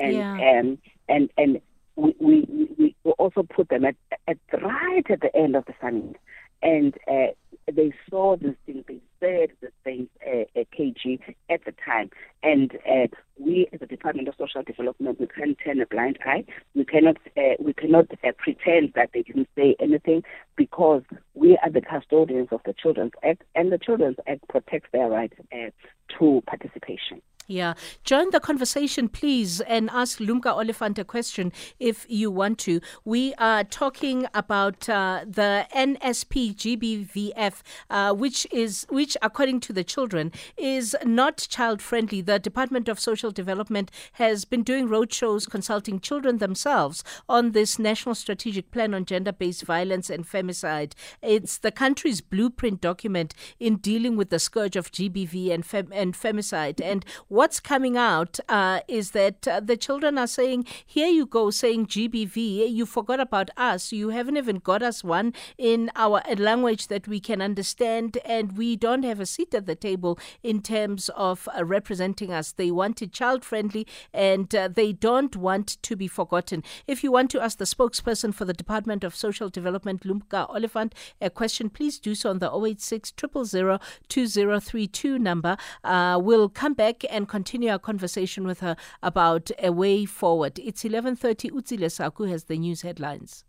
and 0.04 0.16
Yeah. 0.16 0.34
um, 0.58 0.66
and 1.14 1.24
and 1.40 1.60
we, 1.94 2.10
we 2.28 2.36
we 2.78 3.12
also 3.22 3.42
put 3.56 3.68
them 3.68 3.84
at 3.90 3.94
at 4.30 4.38
right 4.70 5.08
at 5.14 5.20
the 5.26 5.32
end 5.42 5.54
of 5.54 5.64
the 5.66 5.74
summit, 5.80 6.16
and 6.60 6.92
uh, 7.14 7.30
they 7.76 7.92
saw 8.08 8.36
this 8.36 8.54
thing, 8.66 8.84
they 8.88 9.00
said 9.20 9.50
the 9.60 9.68
things, 9.84 10.08
uh, 10.26 10.44
uh, 10.58 10.64
KG 10.76 11.20
at 11.48 11.64
the 11.64 11.72
time, 11.84 12.10
and 12.42 12.76
uh, 12.88 13.06
we 13.38 13.68
as 13.72 13.80
a 13.82 13.86
Department 13.86 14.28
of 14.28 14.34
Social 14.38 14.62
Development 14.62 15.18
we 15.20 15.26
can't 15.26 15.58
turn 15.64 15.80
a 15.80 15.86
blind 15.86 16.18
eye. 16.24 16.44
We 16.74 16.84
cannot 16.84 17.16
uh, 17.36 17.54
we 17.58 17.72
cannot 17.72 18.10
uh, 18.24 18.32
pretend 18.38 18.92
that 18.94 19.10
they 19.12 19.22
didn't 19.22 19.48
say 19.56 19.76
anything 19.80 20.22
because 20.56 21.02
we 21.34 21.58
are 21.62 21.70
the 21.70 21.80
custodians 21.80 22.48
of 22.50 22.60
the 22.64 22.74
Children's 22.74 23.12
Act, 23.22 23.42
and 23.54 23.72
the 23.72 23.78
Children's 23.78 24.18
Act 24.26 24.46
protects 24.48 24.88
their 24.92 25.08
right 25.08 25.32
uh, 25.52 25.70
to 26.18 26.42
participation. 26.46 27.22
Yeah. 27.50 27.74
Join 28.04 28.30
the 28.30 28.38
conversation, 28.38 29.08
please, 29.08 29.60
and 29.62 29.90
ask 29.90 30.20
Lumka 30.20 30.52
Oliphant 30.52 31.00
a 31.00 31.04
question 31.04 31.52
if 31.80 32.06
you 32.08 32.30
want 32.30 32.58
to. 32.60 32.80
We 33.04 33.34
are 33.38 33.64
talking 33.64 34.26
about 34.32 34.88
uh, 34.88 35.24
the 35.26 35.66
NSP 35.74 36.54
GBVF, 36.54 37.62
uh, 37.90 38.14
which 38.14 38.46
is 38.52 38.86
which, 38.88 39.16
according 39.20 39.58
to 39.60 39.72
the 39.72 39.82
children, 39.82 40.30
is 40.56 40.94
not 41.04 41.48
child 41.50 41.82
friendly. 41.82 42.20
The 42.20 42.38
Department 42.38 42.88
of 42.88 43.00
Social 43.00 43.32
Development 43.32 43.90
has 44.12 44.44
been 44.44 44.62
doing 44.62 44.88
roadshows 44.88 45.50
consulting 45.50 45.98
children 45.98 46.38
themselves 46.38 47.02
on 47.28 47.50
this 47.50 47.80
national 47.80 48.14
strategic 48.14 48.70
plan 48.70 48.94
on 48.94 49.04
gender 49.04 49.32
based 49.32 49.64
violence 49.64 50.08
and 50.08 50.24
femicide. 50.24 50.92
It's 51.20 51.58
the 51.58 51.72
country's 51.72 52.20
blueprint 52.20 52.80
document 52.80 53.34
in 53.58 53.78
dealing 53.78 54.16
with 54.16 54.30
the 54.30 54.38
scourge 54.38 54.76
of 54.76 54.92
GBV 54.92 55.50
and, 55.50 55.66
fem- 55.66 55.90
and 55.92 56.14
femicide. 56.14 56.80
And 56.80 57.04
what's 57.40 57.58
coming 57.58 57.96
out 57.96 58.38
uh, 58.50 58.80
is 58.86 59.12
that 59.12 59.48
uh, 59.48 59.60
the 59.60 59.74
children 59.74 60.18
are 60.18 60.26
saying, 60.26 60.62
Here 60.84 61.08
you 61.08 61.24
go, 61.24 61.48
saying 61.48 61.86
GBV, 61.86 62.70
you 62.70 62.84
forgot 62.84 63.18
about 63.18 63.48
us. 63.56 63.92
You 63.92 64.10
haven't 64.10 64.36
even 64.36 64.56
got 64.56 64.82
us 64.82 65.02
one 65.02 65.32
in 65.56 65.90
our 65.96 66.20
language 66.36 66.88
that 66.88 67.08
we 67.08 67.18
can 67.18 67.40
understand, 67.40 68.18
and 68.26 68.58
we 68.58 68.76
don't 68.76 69.04
have 69.04 69.20
a 69.20 69.24
seat 69.24 69.54
at 69.54 69.64
the 69.64 69.74
table 69.74 70.18
in 70.42 70.60
terms 70.60 71.08
of 71.16 71.48
uh, 71.56 71.64
representing 71.64 72.30
us. 72.30 72.52
They 72.52 72.70
want 72.70 73.00
it 73.00 73.10
child 73.10 73.42
friendly 73.42 73.86
and 74.12 74.54
uh, 74.54 74.68
they 74.68 74.92
don't 74.92 75.34
want 75.34 75.78
to 75.80 75.96
be 75.96 76.08
forgotten. 76.08 76.62
If 76.86 77.02
you 77.02 77.10
want 77.10 77.30
to 77.30 77.40
ask 77.40 77.56
the 77.56 77.64
spokesperson 77.64 78.34
for 78.34 78.44
the 78.44 78.52
Department 78.52 79.02
of 79.02 79.16
Social 79.16 79.48
Development, 79.48 80.02
Lumka 80.02 80.46
Oliphant, 80.50 80.94
a 81.22 81.30
question, 81.30 81.70
please 81.70 81.98
do 81.98 82.14
so 82.14 82.28
on 82.28 82.38
the 82.40 82.52
086 82.52 83.14
000 83.18 83.78
2032 84.08 85.18
number. 85.18 85.56
Uh, 85.82 86.20
we'll 86.22 86.50
come 86.50 86.74
back 86.74 87.02
and 87.08 87.29
continue 87.30 87.70
our 87.70 87.78
conversation 87.78 88.46
with 88.46 88.60
her 88.60 88.76
about 89.02 89.50
a 89.62 89.70
way 89.70 90.04
forward. 90.04 90.58
It's 90.58 90.84
11:30. 90.84 91.50
Utsile 91.52 91.90
Saku 91.90 92.24
has 92.24 92.44
the 92.44 92.58
news 92.58 92.82
headlines. 92.82 93.44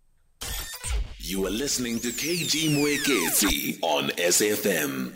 You 1.19 1.45
are 1.45 1.51
listening 1.51 1.99
to 1.99 2.09
KG 2.09 2.69
Mwekezi 2.75 3.77
on 3.81 4.09
SAFM. 4.17 5.13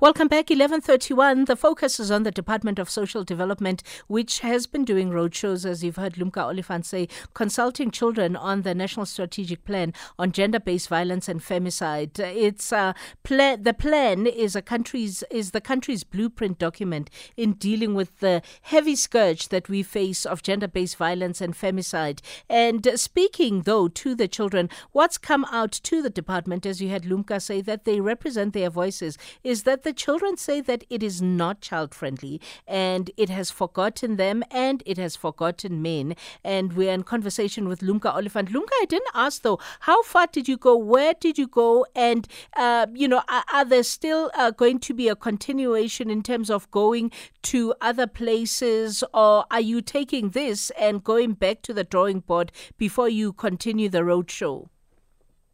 Welcome 0.00 0.28
back. 0.28 0.48
1131. 0.48 1.46
The 1.46 1.56
focus 1.56 1.98
is 1.98 2.08
on 2.08 2.22
the 2.22 2.30
Department 2.30 2.78
of 2.78 2.88
Social 2.88 3.24
Development, 3.24 3.82
which 4.06 4.38
has 4.40 4.68
been 4.68 4.84
doing 4.84 5.10
roadshows, 5.10 5.66
as 5.68 5.82
you've 5.82 5.96
heard 5.96 6.14
Lumka 6.14 6.40
Oliphant 6.40 6.86
say, 6.86 7.08
consulting 7.34 7.90
children 7.90 8.36
on 8.36 8.62
the 8.62 8.76
National 8.76 9.06
Strategic 9.06 9.64
Plan 9.64 9.92
on 10.16 10.30
gender-based 10.30 10.88
violence 10.88 11.28
and 11.28 11.40
femicide. 11.40 12.16
It's 12.20 12.72
uh, 12.72 12.92
pla- 13.24 13.56
the 13.56 13.74
plan 13.74 14.28
is 14.28 14.54
a 14.54 14.62
country's 14.62 15.24
is 15.32 15.50
the 15.50 15.60
country's 15.60 16.04
blueprint 16.04 16.60
document 16.60 17.10
in 17.36 17.54
dealing 17.54 17.96
with 17.96 18.20
the 18.20 18.40
heavy 18.62 18.94
scourge 18.94 19.48
that 19.48 19.68
we 19.68 19.82
face 19.82 20.24
of 20.24 20.44
gender-based 20.44 20.96
violence 20.96 21.40
and 21.40 21.54
femicide. 21.54 22.20
And 22.48 22.88
speaking 22.94 23.62
though 23.62 23.88
to 23.88 24.14
the 24.14 24.28
children, 24.28 24.70
what's 24.92 25.18
come 25.18 25.44
out 25.46 25.72
to 25.72 26.02
the 26.02 26.10
department, 26.10 26.66
as 26.66 26.80
you 26.80 26.88
had 26.88 27.02
Lumka 27.02 27.42
say, 27.42 27.60
that 27.62 27.84
they 27.84 28.00
represent 28.00 28.52
their 28.52 28.70
voices, 28.70 29.18
is 29.42 29.64
that 29.64 29.87
the 29.88 29.94
children 29.94 30.36
say 30.36 30.60
that 30.60 30.84
it 30.90 31.02
is 31.02 31.22
not 31.22 31.62
child 31.62 31.94
friendly 31.94 32.38
and 32.66 33.10
it 33.16 33.30
has 33.30 33.50
forgotten 33.50 34.16
them 34.16 34.42
and 34.50 34.82
it 34.84 34.98
has 34.98 35.16
forgotten 35.16 35.80
men. 35.80 36.14
And 36.44 36.74
we're 36.74 36.92
in 36.92 37.04
conversation 37.04 37.68
with 37.68 37.80
Lumka 37.80 38.14
Oliphant. 38.14 38.50
Lumka, 38.50 38.74
I 38.82 38.84
didn't 38.84 39.08
ask 39.14 39.40
though, 39.40 39.58
how 39.80 40.02
far 40.02 40.26
did 40.26 40.46
you 40.46 40.58
go? 40.58 40.76
Where 40.76 41.14
did 41.18 41.38
you 41.38 41.46
go? 41.46 41.86
And, 41.94 42.28
uh, 42.54 42.86
you 42.92 43.08
know, 43.08 43.22
are, 43.30 43.44
are 43.50 43.64
there 43.64 43.82
still 43.82 44.30
uh, 44.34 44.50
going 44.50 44.78
to 44.80 44.92
be 44.92 45.08
a 45.08 45.16
continuation 45.16 46.10
in 46.10 46.22
terms 46.22 46.50
of 46.50 46.70
going 46.70 47.10
to 47.44 47.72
other 47.80 48.06
places 48.06 49.02
or 49.14 49.46
are 49.50 49.62
you 49.62 49.80
taking 49.80 50.30
this 50.30 50.68
and 50.78 51.02
going 51.02 51.32
back 51.32 51.62
to 51.62 51.72
the 51.72 51.84
drawing 51.84 52.20
board 52.20 52.52
before 52.76 53.08
you 53.08 53.32
continue 53.32 53.88
the 53.88 54.00
roadshow? 54.00 54.68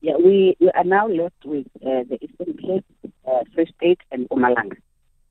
Yeah, 0.04 0.16
we, 0.18 0.54
we 0.60 0.70
are 0.72 0.84
now 0.84 1.06
left 1.08 1.46
with 1.46 1.66
uh, 1.76 2.02
the 2.10 2.18
Eastern 2.20 2.58
Cape, 2.58 2.84
State, 4.52 4.78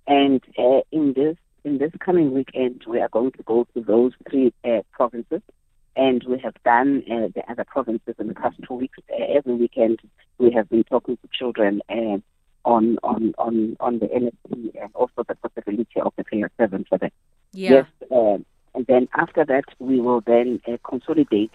and 0.08 0.42
uh, 0.58 0.82
in 0.92 1.14
this 1.14 1.38
in 1.64 1.78
this 1.78 1.92
coming 2.00 2.34
weekend, 2.34 2.84
we 2.88 3.00
are 3.00 3.10
going 3.10 3.32
to 3.32 3.44
go 3.44 3.66
to 3.74 3.82
those 3.82 4.12
three 4.30 4.54
uh, 4.66 4.82
provinces, 4.92 5.42
and 5.96 6.24
we 6.28 6.38
have 6.40 6.56
done 6.66 7.04
uh, 7.10 7.30
the 7.34 7.44
other 7.50 7.64
provinces 7.64 8.16
in 8.20 8.28
the 8.28 8.34
past 8.34 8.58
two 8.68 8.74
weeks. 8.74 8.98
Uh, 9.12 9.24
every 9.30 9.56
weekend, 9.56 10.00
we 10.38 10.52
have 10.52 10.70
been 10.70 10.84
talking 10.84 11.18
to 11.18 11.30
children 11.32 11.82
uh, 11.90 12.18
on 12.66 12.98
on 13.04 13.34
on 13.38 13.78
on 13.80 14.00
the 14.00 14.08
NSP 14.08 14.82
and 14.82 14.90
also 14.94 15.24
the 15.28 15.36
possibility 15.36 16.00
of 16.02 16.14
the 16.18 16.24
Pillar 16.24 16.52
Seven 16.58 16.86
for 16.90 16.98
them. 16.98 17.12
Yes, 17.54 17.86
uh, 18.12 18.38
and 18.76 18.86
then 18.88 19.08
after 19.14 19.46
that, 19.46 19.66
we 19.80 20.00
will 20.00 20.22
then 20.22 20.62
uh, 20.68 20.78
consolidate 20.88 21.52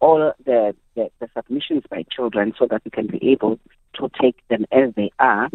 all 0.00 0.32
the, 0.44 0.74
the, 0.94 1.10
the 1.20 1.28
submissions 1.36 1.82
by 1.90 2.04
children 2.10 2.54
so 2.58 2.66
that 2.66 2.82
we 2.84 2.90
can 2.90 3.06
be 3.06 3.30
able 3.30 3.58
to 3.94 4.10
take 4.20 4.36
them 4.48 4.64
as 4.72 4.94
they 4.94 5.10
are 5.18 5.50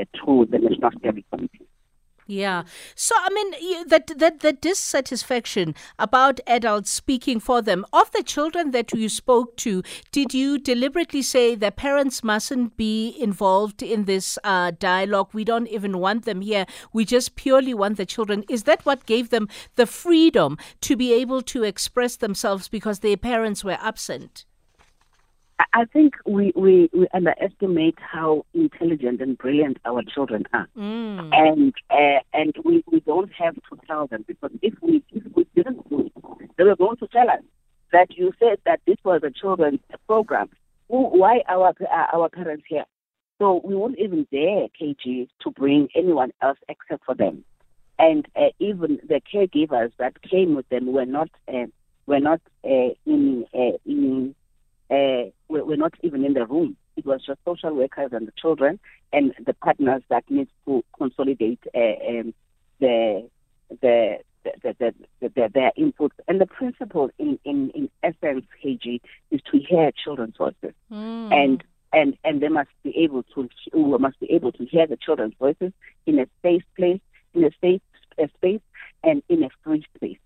uh, 0.00 0.04
to 0.24 0.46
the 0.50 0.58
National 0.58 0.90
Steering 0.98 1.24
Committee. 1.30 1.66
Yeah. 2.26 2.62
So 2.94 3.14
I 3.18 3.28
mean 3.30 3.88
that 3.88 4.18
that 4.18 4.40
the 4.40 4.52
dissatisfaction 4.54 5.74
about 5.98 6.40
adults 6.46 6.90
speaking 6.90 7.38
for 7.38 7.60
them 7.60 7.84
of 7.92 8.10
the 8.12 8.22
children 8.22 8.70
that 8.70 8.92
you 8.94 9.10
spoke 9.10 9.56
to, 9.58 9.82
did 10.10 10.32
you 10.32 10.58
deliberately 10.58 11.20
say 11.20 11.54
that 11.56 11.76
parents 11.76 12.24
mustn't 12.24 12.78
be 12.78 13.14
involved 13.20 13.82
in 13.82 14.06
this 14.06 14.38
uh, 14.42 14.72
dialogue? 14.78 15.30
We 15.34 15.44
don't 15.44 15.68
even 15.68 15.98
want 15.98 16.24
them 16.24 16.40
here. 16.40 16.64
We 16.94 17.04
just 17.04 17.36
purely 17.36 17.74
want 17.74 17.98
the 17.98 18.06
children. 18.06 18.44
Is 18.48 18.62
that 18.62 18.86
what 18.86 19.04
gave 19.04 19.28
them 19.28 19.48
the 19.76 19.86
freedom 19.86 20.56
to 20.80 20.96
be 20.96 21.12
able 21.12 21.42
to 21.42 21.62
express 21.62 22.16
themselves 22.16 22.68
because 22.68 23.00
their 23.00 23.18
parents 23.18 23.64
were 23.64 23.78
absent? 23.82 24.46
I- 25.58 25.84
think 25.92 26.14
we, 26.26 26.52
we, 26.56 26.90
we 26.92 27.06
underestimate 27.12 27.98
how 27.98 28.44
intelligent 28.54 29.20
and 29.20 29.36
brilliant 29.38 29.78
our 29.84 30.02
children 30.02 30.44
are. 30.52 30.68
Mm. 30.76 31.30
And 31.32 31.74
uh, 31.90 32.20
and 32.32 32.54
we, 32.64 32.82
we 32.90 33.00
don't 33.00 33.32
have 33.32 33.54
to 33.54 33.78
tell 33.86 34.06
them 34.06 34.24
because 34.26 34.50
if 34.62 34.74
we 34.82 35.02
if 35.12 35.22
we 35.34 35.46
didn't 35.54 35.88
do 35.88 36.10
it, 36.10 36.50
they 36.56 36.64
were 36.64 36.76
going 36.76 36.96
to 36.98 37.06
tell 37.08 37.28
us 37.30 37.42
that 37.92 38.16
you 38.16 38.32
said 38.38 38.58
that 38.66 38.80
this 38.86 38.96
was 39.04 39.22
a 39.22 39.30
children's 39.30 39.80
program. 40.06 40.48
who, 40.88 41.04
why 41.18 41.42
our 41.48 41.68
uh, 41.80 42.06
our 42.16 42.28
parents 42.28 42.64
here? 42.68 42.84
So 43.38 43.60
we 43.64 43.74
won't 43.74 43.98
even 43.98 44.26
dare 44.30 44.68
KG 44.80 45.28
to 45.42 45.50
bring 45.50 45.88
anyone 45.94 46.32
else 46.40 46.58
except 46.68 47.04
for 47.04 47.14
them, 47.14 47.44
and 47.98 48.26
uh, 48.36 48.50
even 48.58 49.00
the 49.08 49.20
caregivers 49.32 49.92
that 49.98 50.20
came 50.22 50.54
with 50.54 50.68
them 50.68 50.92
were 50.92 51.06
not 51.06 51.30
uh, 51.48 51.66
were 52.06 52.20
not 52.20 52.40
uh, 52.64 52.90
in 53.06 53.44
uh, 53.54 53.76
in 53.86 54.34
uh, 55.54 55.64
were 55.64 55.76
not 55.76 55.94
even 56.02 56.24
in 56.24 56.34
the 56.34 56.46
room. 56.46 56.76
It 56.96 57.06
was 57.06 57.22
just 57.26 57.40
social 57.44 57.74
workers 57.74 58.10
and 58.12 58.26
the 58.26 58.32
children 58.40 58.78
and 59.12 59.34
the 59.44 59.54
partners 59.54 60.02
that 60.08 60.24
need 60.30 60.48
to 60.66 60.84
consolidate 60.96 61.60
uh, 61.74 61.78
um, 62.08 62.34
the 62.80 63.28
the 63.80 64.18
the, 64.62 64.76
the, 64.78 64.94
the, 65.20 65.50
their 65.54 65.72
input. 65.74 66.12
And 66.28 66.38
the 66.38 66.44
principle 66.44 67.08
in, 67.18 67.38
in, 67.46 67.70
in 67.70 67.88
essence, 68.02 68.44
KG, 68.62 69.00
is 69.30 69.40
to 69.50 69.58
hear 69.58 69.90
children's 69.92 70.36
voices. 70.36 70.74
Mm. 70.92 71.32
And 71.32 71.64
and 71.94 72.18
and 72.24 72.42
they 72.42 72.48
must 72.48 72.68
be 72.82 72.94
able 72.98 73.22
to 73.34 73.48
must 73.74 74.20
be 74.20 74.30
able 74.30 74.52
to 74.52 74.66
hear 74.66 74.86
the 74.86 74.98
children's 74.98 75.34
voices 75.38 75.72
in 76.06 76.18
a 76.18 76.26
safe 76.42 76.62
place, 76.76 77.00
in 77.32 77.44
a 77.44 77.50
safe 77.62 77.80
a 78.18 78.28
space, 78.36 78.60
and 79.02 79.22
in 79.28 79.42
a 79.42 79.48
free 79.62 79.84
space. 79.96 80.18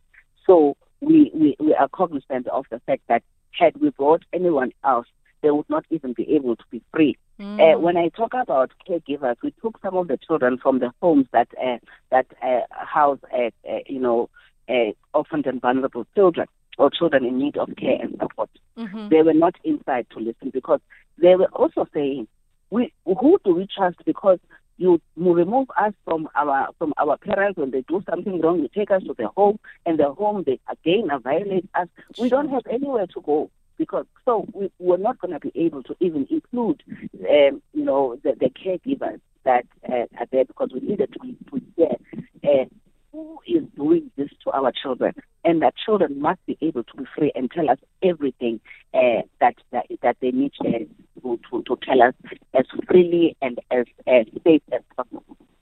So 0.46 0.76
we, 1.00 1.30
we, 1.34 1.56
we 1.58 1.74
are 1.74 1.88
cognizant 1.88 2.46
of 2.48 2.66
the 2.70 2.80
fact 2.80 3.02
that 3.08 3.22
had 3.52 3.76
we 3.78 3.90
brought 3.90 4.24
anyone 4.32 4.72
else, 4.84 5.06
they 5.42 5.50
would 5.50 5.68
not 5.68 5.84
even 5.90 6.12
be 6.12 6.34
able 6.34 6.56
to 6.56 6.64
be 6.70 6.82
free. 6.92 7.16
Mm. 7.40 7.76
Uh, 7.76 7.78
when 7.78 7.96
I 7.96 8.08
talk 8.08 8.34
about 8.34 8.72
caregivers, 8.88 9.36
we 9.42 9.52
took 9.62 9.78
some 9.82 9.96
of 9.96 10.08
the 10.08 10.18
children 10.18 10.58
from 10.58 10.80
the 10.80 10.92
homes 11.00 11.26
that 11.32 11.48
uh, 11.62 11.78
that 12.10 12.26
uh, 12.42 12.60
house, 12.70 13.20
uh, 13.32 13.50
uh, 13.68 13.78
you 13.86 14.00
know, 14.00 14.28
uh, 14.68 14.92
orphaned 15.14 15.46
and 15.46 15.60
vulnerable 15.60 16.06
children 16.14 16.48
or 16.78 16.90
children 16.90 17.24
in 17.24 17.38
need 17.38 17.56
of 17.56 17.68
care 17.76 17.98
and 18.00 18.16
support. 18.20 18.50
Mm-hmm. 18.76 19.08
They 19.08 19.22
were 19.22 19.34
not 19.34 19.54
inside 19.64 20.06
to 20.10 20.20
listen 20.20 20.50
because 20.50 20.80
they 21.18 21.36
were 21.36 21.50
also 21.52 21.86
saying, 21.94 22.26
"We 22.70 22.92
who 23.04 23.38
do 23.44 23.54
we 23.54 23.68
trust?" 23.72 23.98
Because 24.04 24.40
you 24.78 25.00
remove 25.16 25.68
us 25.76 25.92
from 26.04 26.28
our 26.34 26.68
from 26.78 26.92
our 26.98 27.16
parents 27.18 27.58
when 27.58 27.70
they 27.70 27.82
do 27.82 28.02
something 28.08 28.40
wrong. 28.40 28.60
You 28.60 28.68
take 28.74 28.90
us 28.90 29.02
to 29.04 29.14
the 29.14 29.28
home, 29.28 29.60
and 29.86 29.98
the 29.98 30.12
home 30.12 30.42
they 30.44 30.58
again 30.68 31.08
violate 31.22 31.68
us. 31.74 31.88
We 32.18 32.28
don't 32.28 32.48
have 32.48 32.62
anywhere 32.68 33.06
to 33.06 33.20
go 33.20 33.50
because 33.78 34.06
so 34.24 34.46
we, 34.52 34.70
we're 34.78 34.96
not 34.96 35.18
going 35.20 35.32
to 35.32 35.40
be 35.40 35.52
able 35.54 35.82
to 35.84 35.96
even 36.00 36.26
include, 36.30 36.82
um, 37.20 37.62
you 37.72 37.84
know, 37.84 38.18
the, 38.22 38.34
the 38.38 38.50
caregivers 38.50 39.20
that 39.44 39.64
uh, 39.88 40.06
are 40.18 40.26
there 40.30 40.44
because 40.44 40.70
we 40.74 40.80
needed 40.80 41.12
to 41.12 41.36
put 41.50 41.62
there. 41.76 41.96
Uh, 42.44 42.64
who 43.12 43.38
is 43.46 43.64
doing 43.74 44.10
this 44.16 44.28
to 44.44 44.50
our 44.50 44.70
children? 44.70 45.14
And 45.44 45.62
that 45.62 45.74
children 45.76 46.20
must 46.20 46.44
be 46.46 46.58
able 46.60 46.84
to 46.84 46.96
be 46.96 47.04
free 47.16 47.32
and 47.34 47.50
tell 47.50 47.70
us 47.70 47.78
everything 48.02 48.60
uh, 48.92 49.22
that, 49.40 49.54
that 49.72 49.86
that 50.02 50.16
they 50.20 50.30
need 50.30 50.52
to, 50.62 50.86
to, 51.22 51.62
to 51.62 51.78
tell 51.82 52.02
us 52.02 52.14
as 52.54 52.66
freely 52.86 53.36
and 53.40 53.58
as, 53.70 53.86
as 54.06 54.26
safe 54.44 54.62
as 54.72 54.82
possible. 54.94 55.07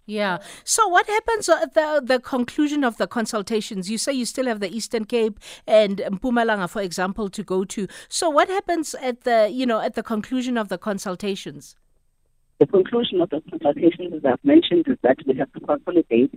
Yeah. 0.07 0.39
So 0.63 0.87
what 0.87 1.07
happens 1.09 1.49
at 1.49 1.75
the 1.75 2.01
the 2.03 2.21
conclusion 2.21 2.85
of 2.85 2.97
the 2.97 3.09
consultations? 3.09 3.91
You 3.91 3.99
say 3.99 4.13
you 4.13 4.25
still 4.25 4.47
have 4.47 4.61
the 4.61 4.73
Eastern 4.73 5.05
Cape 5.05 5.41
and 5.67 5.99
Mpumalanga, 5.99 6.71
for 6.71 6.81
example, 6.81 7.29
to 7.31 7.43
go 7.43 7.65
to. 7.65 7.89
So 8.09 8.31
what 8.31 8.49
happens 8.49 8.95
at 8.95 9.23
the 9.23 9.51
you 9.53 9.67
know 9.67 9.81
at 9.81 9.95
the 9.95 10.05
conclusion 10.05 10.57
of 10.57 10.69
the 10.69 10.79
consultations? 10.79 11.75
The 12.61 12.67
conclusion 12.67 13.21
of 13.21 13.31
the 13.31 13.43
consultations, 13.51 14.15
as 14.15 14.25
I've 14.25 14.45
mentioned, 14.45 14.87
is 14.89 14.97
that 15.03 15.19
we 15.27 15.37
have 15.37 15.53
to 15.53 15.61
consolidate 15.61 16.33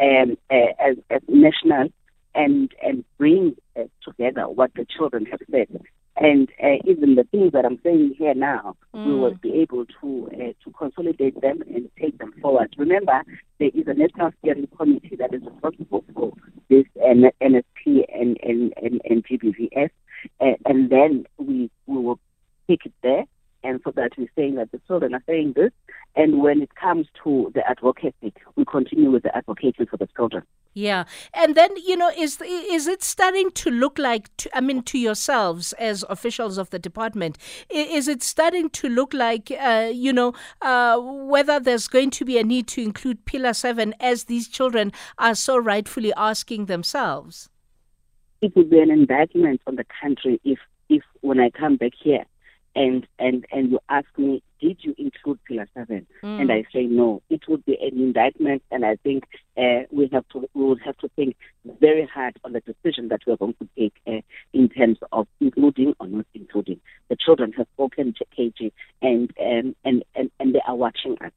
um, 0.00 0.36
uh, 0.50 0.72
as, 0.78 0.96
as 1.10 1.22
national 1.26 1.88
and 2.34 2.70
and 2.82 3.04
bring 3.16 3.56
uh, 3.74 3.84
together 4.04 4.42
what 4.48 4.72
the 4.74 4.86
children 4.96 5.24
have 5.26 5.40
said. 5.50 5.68
And 6.16 6.48
uh, 6.62 6.76
even 6.84 7.16
the 7.16 7.24
things 7.24 7.52
that 7.52 7.64
I'm 7.64 7.80
saying 7.82 8.14
here 8.16 8.34
now, 8.34 8.76
mm. 8.94 9.06
we 9.06 9.14
will 9.14 9.34
be 9.34 9.52
able 9.60 9.84
to 10.00 10.30
uh, 10.32 10.52
to 10.64 10.70
consolidate 10.78 11.40
them 11.40 11.62
and 11.74 11.90
take 12.00 12.18
them 12.18 12.32
forward. 12.40 12.74
Remember, 12.78 13.22
there 13.58 13.70
is 13.74 13.88
a 13.88 13.94
national 13.94 14.30
steering 14.38 14.68
committee 14.78 15.16
that 15.16 15.34
is 15.34 15.42
responsible 15.42 16.04
for 16.14 16.32
this 16.70 16.84
uh, 17.02 17.14
NSP 17.42 18.04
and 18.14 18.38
and 18.42 18.72
and, 18.80 19.00
and 19.04 19.24
GBVF, 19.26 19.90
uh, 20.40 20.54
and 20.66 20.90
then 20.90 21.26
we 21.38 21.68
we 21.86 21.98
will 21.98 22.20
take 22.68 22.86
it 22.86 22.94
there 23.02 23.24
and 23.64 23.80
so 23.82 23.90
that 23.96 24.12
we're 24.16 24.28
saying 24.36 24.54
that 24.56 24.70
the 24.70 24.80
children 24.86 25.14
are 25.14 25.22
saying 25.26 25.54
this. 25.56 25.72
And 26.14 26.40
when 26.42 26.62
it 26.62 26.74
comes 26.74 27.06
to 27.24 27.50
the 27.54 27.68
advocacy, 27.68 28.34
we 28.54 28.64
continue 28.64 29.10
with 29.10 29.24
the 29.24 29.36
advocacy 29.36 29.86
for 29.90 29.96
the 29.96 30.08
children. 30.14 30.44
Yeah, 30.76 31.04
and 31.32 31.54
then 31.54 31.70
you 31.76 31.96
know, 31.96 32.10
is 32.18 32.40
is 32.42 32.88
it 32.88 33.04
starting 33.04 33.52
to 33.52 33.70
look 33.70 33.96
like? 33.96 34.36
To, 34.38 34.56
I 34.56 34.60
mean, 34.60 34.82
to 34.82 34.98
yourselves 34.98 35.72
as 35.74 36.04
officials 36.08 36.58
of 36.58 36.70
the 36.70 36.80
department, 36.80 37.38
is 37.70 38.08
it 38.08 38.24
starting 38.24 38.70
to 38.70 38.88
look 38.88 39.14
like 39.14 39.52
uh, 39.52 39.90
you 39.92 40.12
know 40.12 40.34
uh, 40.62 40.98
whether 40.98 41.60
there's 41.60 41.86
going 41.86 42.10
to 42.10 42.24
be 42.24 42.38
a 42.38 42.42
need 42.42 42.66
to 42.68 42.82
include 42.82 43.24
Pillar 43.24 43.52
Seven 43.52 43.94
as 44.00 44.24
these 44.24 44.48
children 44.48 44.90
are 45.16 45.36
so 45.36 45.56
rightfully 45.56 46.12
asking 46.16 46.66
themselves? 46.66 47.48
It 48.40 48.56
would 48.56 48.68
be 48.68 48.80
an 48.80 48.90
indictment 48.90 49.60
on 49.68 49.76
the 49.76 49.86
country 50.02 50.40
if 50.42 50.58
if 50.88 51.04
when 51.20 51.38
I 51.38 51.50
come 51.50 51.76
back 51.76 51.92
here 52.02 52.24
and 52.74 53.06
and 53.20 53.46
and 53.52 53.70
you 53.70 53.78
ask 53.88 54.08
me, 54.18 54.42
did 54.64 54.78
you 54.80 54.94
include 54.96 55.38
Pillar 55.44 55.68
Seven? 55.74 56.06
Mm. 56.22 56.40
And 56.40 56.52
I 56.52 56.64
say 56.72 56.84
no. 56.84 57.20
It 57.28 57.42
would 57.48 57.62
be 57.66 57.76
an 57.82 58.00
indictment, 58.00 58.62
and 58.70 58.82
I 58.82 58.96
think 58.96 59.24
uh, 59.58 59.82
we 59.90 60.08
have 60.10 60.26
to 60.30 60.48
we 60.54 60.64
would 60.64 60.80
have 60.82 60.96
to 60.98 61.08
think 61.16 61.36
very 61.80 62.06
hard 62.06 62.38
on 62.44 62.54
the 62.54 62.60
decision 62.60 63.08
that 63.08 63.20
we 63.26 63.34
are 63.34 63.36
going 63.36 63.56
to 63.60 63.68
take 63.78 63.92
uh, 64.06 64.22
in 64.54 64.70
terms 64.70 64.96
of 65.12 65.28
including 65.38 65.94
or 66.00 66.06
not 66.06 66.26
including. 66.32 66.80
The 67.10 67.16
children 67.16 67.52
have 67.52 67.66
spoken 67.74 68.14
to 68.14 68.24
KG, 68.36 68.72
and 69.02 69.30
um, 69.38 69.76
and 69.84 70.02
and 70.14 70.30
and 70.40 70.54
they 70.54 70.62
are 70.66 70.76
watching 70.76 71.18
us, 71.20 71.32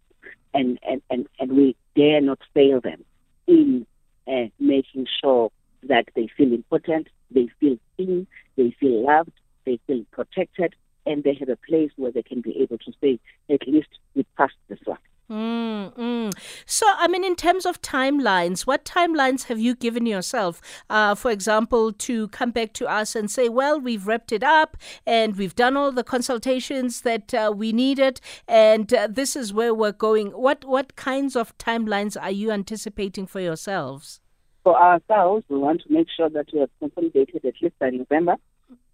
and 0.53 0.79
and 0.87 1.01
and 1.09 1.27
and 1.37 1.51
we 1.51 1.75
dare 1.97 2.21
not 2.21 2.39
fail 2.53 2.79
them 2.79 3.03
in 3.45 3.85
uh, 4.25 4.45
making 4.57 5.05
sure 5.21 5.51
that 5.83 6.05
they 6.15 6.29
feel 6.37 6.53
important, 6.53 7.09
they 7.29 7.49
feel 7.59 7.77
seen, 7.97 8.25
they 8.55 8.73
feel 8.79 9.05
loved, 9.05 9.33
they 9.65 9.79
feel 9.85 10.05
protected, 10.11 10.75
and 11.07 11.23
they 11.23 11.33
have 11.33 11.49
a 11.49 11.55
place 11.55 11.91
where 11.95 12.11
they 12.11 12.21
can 12.21 12.41
be 12.41 12.59
able 12.61 12.77
to 12.77 12.91
say, 13.01 13.19
at 13.49 13.67
least 13.67 13.87
we 14.13 14.25
passed 14.37 14.55
this 14.67 14.79
one. 14.83 14.97
Mm, 15.29 15.93
mm. 15.95 16.33
So, 16.65 16.85
I 16.97 17.07
mean, 17.07 17.23
in 17.23 17.35
terms 17.35 17.65
of 17.65 17.81
timelines, 17.97 18.67
what 18.67 18.85
timelines 18.85 19.45
have 19.45 19.59
you 19.59 19.73
given 19.75 20.05
yourself, 20.05 20.61
uh, 20.89 21.15
for 21.15 21.31
example, 21.31 21.91
to 21.91 22.27
come 22.27 22.51
back 22.51 22.73
to 22.73 22.85
us 22.87 23.15
and 23.15 23.31
say, 23.31 23.49
well, 23.49 23.79
we've 23.79 24.05
wrapped 24.05 24.31
it 24.31 24.43
up 24.43 24.77
and 25.05 25.35
we've 25.35 25.55
done 25.55 25.75
all 25.75 25.91
the 25.91 26.03
consultations 26.03 27.01
that 27.01 27.33
uh, 27.33 27.51
we 27.55 27.71
needed, 27.71 28.21
and 28.47 28.93
uh, 28.93 29.07
this 29.09 29.35
is 29.35 29.51
where 29.51 29.73
we're 29.73 29.99
going? 30.09 30.27
What, 30.27 30.63
what 30.63 30.95
kinds 30.95 31.35
of 31.35 31.57
timelines 31.57 32.15
are 32.21 32.31
you 32.41 32.51
anticipating 32.51 33.25
for 33.25 33.39
yourselves? 33.39 34.21
For 34.63 34.79
ourselves, 34.79 35.43
we 35.49 35.57
want 35.57 35.81
to 35.83 35.91
make 35.91 36.07
sure 36.15 36.29
that 36.29 36.47
we 36.53 36.59
have 36.59 36.69
consolidated 36.79 37.45
at 37.45 37.53
least 37.61 37.79
by 37.79 37.89
November 37.89 38.35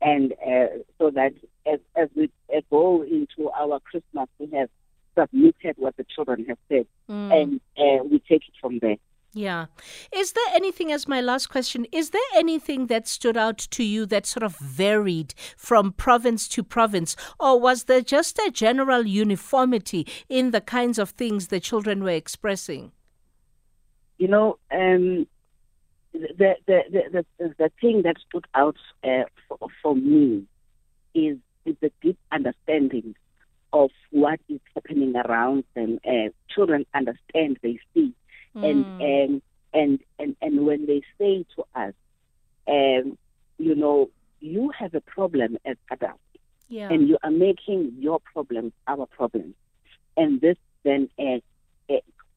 and 0.01 0.33
uh, 0.33 0.67
so 0.97 1.09
that 1.11 1.33
as, 1.65 1.79
as 1.95 2.09
we 2.15 2.29
go 2.69 3.03
into 3.03 3.49
our 3.51 3.79
Christmas, 3.79 4.27
we 4.39 4.47
have 4.57 4.69
submitted 5.17 5.75
what 5.77 5.95
the 5.97 6.05
children 6.15 6.45
have 6.47 6.57
said, 6.69 6.87
mm. 7.09 7.41
and 7.41 7.61
uh, 7.77 8.03
we 8.03 8.19
take 8.19 8.43
it 8.47 8.53
from 8.61 8.79
there. 8.79 8.97
Yeah. 9.33 9.65
Is 10.15 10.33
there 10.33 10.53
anything, 10.53 10.91
as 10.91 11.07
my 11.07 11.19
last 11.19 11.47
question, 11.47 11.87
is 11.91 12.11
there 12.11 12.21
anything 12.35 12.85
that 12.87 13.07
stood 13.07 13.35
out 13.35 13.57
to 13.71 13.83
you 13.83 14.05
that 14.05 14.27
sort 14.27 14.43
of 14.43 14.55
varied 14.57 15.33
from 15.57 15.91
province 15.91 16.47
to 16.49 16.63
province? 16.63 17.15
Or 17.39 17.59
was 17.59 17.85
there 17.85 18.01
just 18.01 18.37
a 18.37 18.51
general 18.51 19.07
uniformity 19.07 20.05
in 20.29 20.51
the 20.51 20.61
kinds 20.61 20.99
of 20.99 21.09
things 21.11 21.47
the 21.47 21.59
children 21.59 22.03
were 22.03 22.11
expressing? 22.11 22.91
You 24.19 24.27
know, 24.27 24.59
um, 24.71 25.25
the, 26.13 26.55
the, 26.67 26.83
the, 26.91 27.25
the, 27.39 27.55
the 27.57 27.71
thing 27.81 28.03
that 28.03 28.17
stood 28.29 28.45
out 28.53 28.77
uh, 29.03 29.23
for, 29.47 29.57
for 29.81 29.95
me 29.95 30.43
is, 31.15 31.37
is 31.65 31.75
the 31.81 31.91
deep 32.03 32.19
understanding 32.31 33.15
of 33.73 33.89
what 34.11 34.39
is 34.47 34.61
happening 34.75 35.15
around 35.15 35.63
them. 35.75 35.99
Uh, 36.07 36.29
children 36.53 36.85
understand, 36.93 37.57
they 37.61 37.79
see, 37.93 38.13
mm. 38.55 38.69
and, 38.69 39.01
and 39.01 39.41
and 39.73 39.99
and 40.19 40.35
and 40.41 40.65
when 40.65 40.85
they 40.85 41.01
say 41.17 41.45
to 41.55 41.63
us, 41.75 41.93
um, 42.67 43.17
you 43.57 43.75
know, 43.75 44.09
you 44.39 44.71
have 44.77 44.93
a 44.93 45.01
problem 45.01 45.57
as 45.65 45.75
adults, 45.91 46.19
yeah. 46.69 46.89
and 46.89 47.09
you 47.09 47.17
are 47.23 47.31
making 47.31 47.93
your 47.99 48.19
problems 48.19 48.71
our 48.87 49.07
problems, 49.07 49.55
and 50.15 50.39
this 50.39 50.57
then 50.83 51.09
uh, 51.19 51.39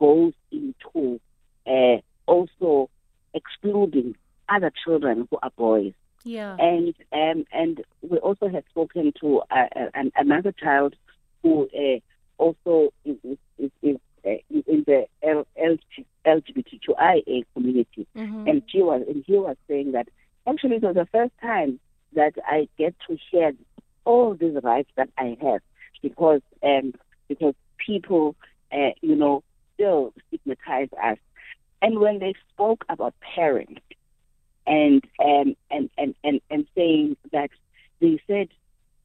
goes 0.01 0.33
into 0.51 1.20
uh, 1.66 1.99
also 2.27 2.88
excluding 3.35 4.16
other 4.49 4.72
children 4.85 5.29
who 5.31 5.38
are 5.42 5.51
boys. 5.57 5.92
Yeah. 6.25 6.57
And 6.59 6.94
um, 7.12 7.44
and 7.53 7.85
we 8.03 8.18
also 8.18 8.49
have 8.49 8.64
spoken 8.70 9.12
to 9.20 9.42
uh, 9.51 9.66
uh, 9.77 10.03
another 10.16 10.53
child 10.53 10.96
who 11.46 11.68
uh, 11.76 12.00
also 12.38 12.92
is, 13.04 13.16
is, 13.59 13.70
is 13.82 13.96
uh, 14.24 14.30
in 14.50 14.85
the 14.87 15.06
LGBTQIA 16.26 17.44
community, 17.54 18.06
mm-hmm. 18.16 18.48
and 18.48 18.62
she 18.68 18.82
was 18.82 19.02
and 19.09 19.24
he 19.26 19.35
was 19.35 19.56
saying 19.68 19.92
that 19.92 20.09
actually 20.46 20.76
it 20.76 20.82
was 20.82 20.96
the 20.96 21.06
first 21.12 21.32
time 21.40 21.78
that 22.14 22.35
I 22.44 22.68
get 22.76 22.94
to 23.09 23.16
hear 23.30 23.52
all 24.04 24.35
these 24.35 24.56
rights 24.62 24.90
that 24.96 25.09
I 25.16 25.37
have 25.40 25.61
because 26.02 26.40
um, 26.62 26.94
because 27.28 27.54
people, 27.78 28.35
uh, 28.72 28.90
you 29.00 29.14
know, 29.14 29.42
still 29.74 30.12
stigmatize 30.28 30.88
us. 31.02 31.18
And 31.82 32.00
when 32.00 32.18
they 32.18 32.35
spoke 32.52 32.85
about 32.88 33.14
parents 33.20 33.82
and 34.66 35.04
um, 35.22 35.56
and, 35.70 35.90
and, 35.96 36.14
and, 36.24 36.40
and 36.50 36.66
saying 36.74 37.16
that 37.32 37.50
they 38.00 38.20
said, 38.26 38.48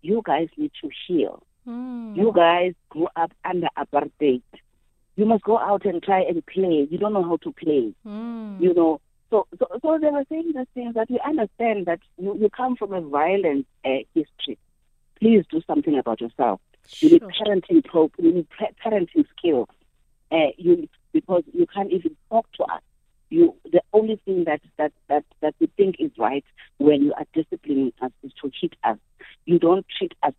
you 0.02 0.22
guys 0.26 0.48
need 0.58 0.72
to 0.82 0.90
heal. 1.08 1.44
Mm. 1.68 2.16
You 2.18 2.32
guys 2.36 2.74
grew 2.90 3.08
up 3.16 3.32
under 3.46 3.68
apartheid. 3.78 4.42
You 5.16 5.26
must 5.26 5.44
go 5.44 5.60
out 5.60 5.86
and 5.86 6.02
try 6.02 6.22
and 6.22 6.46
play. 6.46 6.88
You 6.90 6.98
don't 6.98 7.14
know 7.14 7.24
how 7.24 7.38
to 7.38 7.52
play. 7.52 7.94
Mm. 8.06 8.62
You 8.62 8.74
know. 8.74 9.02
So, 9.30 9.48
so, 9.58 9.68
so 9.82 9.98
they 10.02 10.10
were 10.10 10.26
saying 10.28 10.52
these 10.56 10.68
things 10.74 10.94
that 10.96 11.10
we 11.10 11.18
understand 11.26 11.86
that 11.86 12.00
you, 12.18 12.36
you 12.38 12.50
come 12.50 12.76
from 12.76 12.94
a 12.94 13.00
violent 13.02 13.66
uh, 13.86 14.04
history. 14.14 14.58
Please 15.20 15.46
do 15.50 15.62
something 15.66 15.98
about 15.98 16.20
yourself. 16.20 16.60
You 17.00 17.12
need 17.12 17.22
parenting 17.22 17.86
pro, 17.86 18.12
you 18.18 18.34
need 18.34 18.48
pa- 18.50 18.74
parenting 18.84 19.26
skills. 19.38 19.70
Uh, 20.32 20.48
you 20.58 20.90
because 21.14 21.44
you 21.54 21.66
can't 21.74 21.92
even 21.92 22.16
talk 22.30 22.46
to 22.54 22.64
us. 22.64 22.82
You 23.30 23.56
the 23.72 23.82
only 23.94 24.20
thing 24.26 24.44
that 24.46 24.62
that 24.78 24.92
that 25.08 25.24
that 25.42 25.56
we 25.60 25.68
think 25.78 25.96
is 26.00 26.12
right 26.18 26.44
when 26.78 27.02
you 27.02 27.14
are 27.14 27.26
disciplining 27.34 27.94
us 28.02 28.12
is 28.24 28.32
to 28.42 28.52
hit 28.60 28.74
us. 28.84 28.98
You 29.46 29.60
don't 29.60 29.86
treat 29.98 30.14
us. 30.24 30.34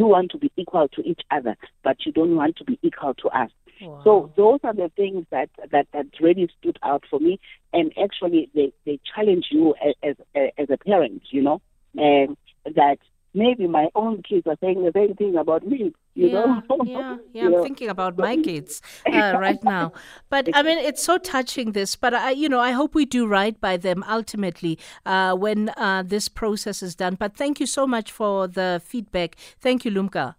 You 0.00 0.06
want 0.06 0.30
to 0.30 0.38
be 0.38 0.50
equal 0.56 0.88
to 0.88 1.02
each 1.02 1.20
other, 1.30 1.58
but 1.84 2.06
you 2.06 2.12
don't 2.12 2.34
want 2.34 2.56
to 2.56 2.64
be 2.64 2.78
equal 2.80 3.12
to 3.22 3.28
us. 3.28 3.50
Wow. 3.82 4.00
So 4.02 4.32
those 4.34 4.60
are 4.64 4.72
the 4.72 4.90
things 4.96 5.26
that 5.30 5.50
that 5.72 5.88
that 5.92 6.06
really 6.18 6.48
stood 6.58 6.78
out 6.82 7.04
for 7.10 7.20
me, 7.20 7.38
and 7.74 7.92
actually 8.02 8.48
they 8.54 8.72
they 8.86 8.98
challenge 9.14 9.48
you 9.50 9.74
as 9.86 9.94
as, 10.34 10.48
as 10.56 10.70
a 10.70 10.78
parent, 10.78 11.24
you 11.30 11.42
know, 11.42 11.60
and 11.96 12.38
that 12.64 12.96
maybe 13.34 13.66
my 13.66 13.88
own 13.94 14.22
kids 14.22 14.46
are 14.46 14.56
saying 14.62 14.82
the 14.82 14.92
same 14.94 15.16
thing 15.16 15.36
about 15.36 15.66
me, 15.66 15.92
you 16.14 16.28
yeah, 16.28 16.32
know. 16.32 16.62
yeah, 16.84 17.16
yeah. 17.32 17.48
You 17.48 17.56
I'm 17.56 17.62
thinking 17.62 17.88
about 17.88 18.18
my 18.18 18.36
kids 18.36 18.82
uh, 19.06 19.36
right 19.38 19.62
now. 19.62 19.92
But 20.28 20.48
I 20.54 20.62
mean, 20.62 20.78
it's 20.78 21.02
so 21.02 21.18
touching 21.18 21.72
this. 21.72 21.96
But 21.96 22.14
I, 22.14 22.30
you 22.30 22.48
know, 22.48 22.60
I 22.60 22.72
hope 22.72 22.94
we 22.94 23.04
do 23.04 23.26
right 23.26 23.58
by 23.60 23.76
them 23.76 24.04
ultimately 24.08 24.78
uh, 25.06 25.34
when 25.34 25.70
uh, 25.76 26.02
this 26.06 26.28
process 26.28 26.82
is 26.82 26.94
done. 26.94 27.14
But 27.14 27.36
thank 27.36 27.60
you 27.60 27.66
so 27.66 27.86
much 27.86 28.12
for 28.12 28.46
the 28.46 28.80
feedback. 28.84 29.36
Thank 29.60 29.84
you, 29.84 29.90
Lumka. 29.90 30.34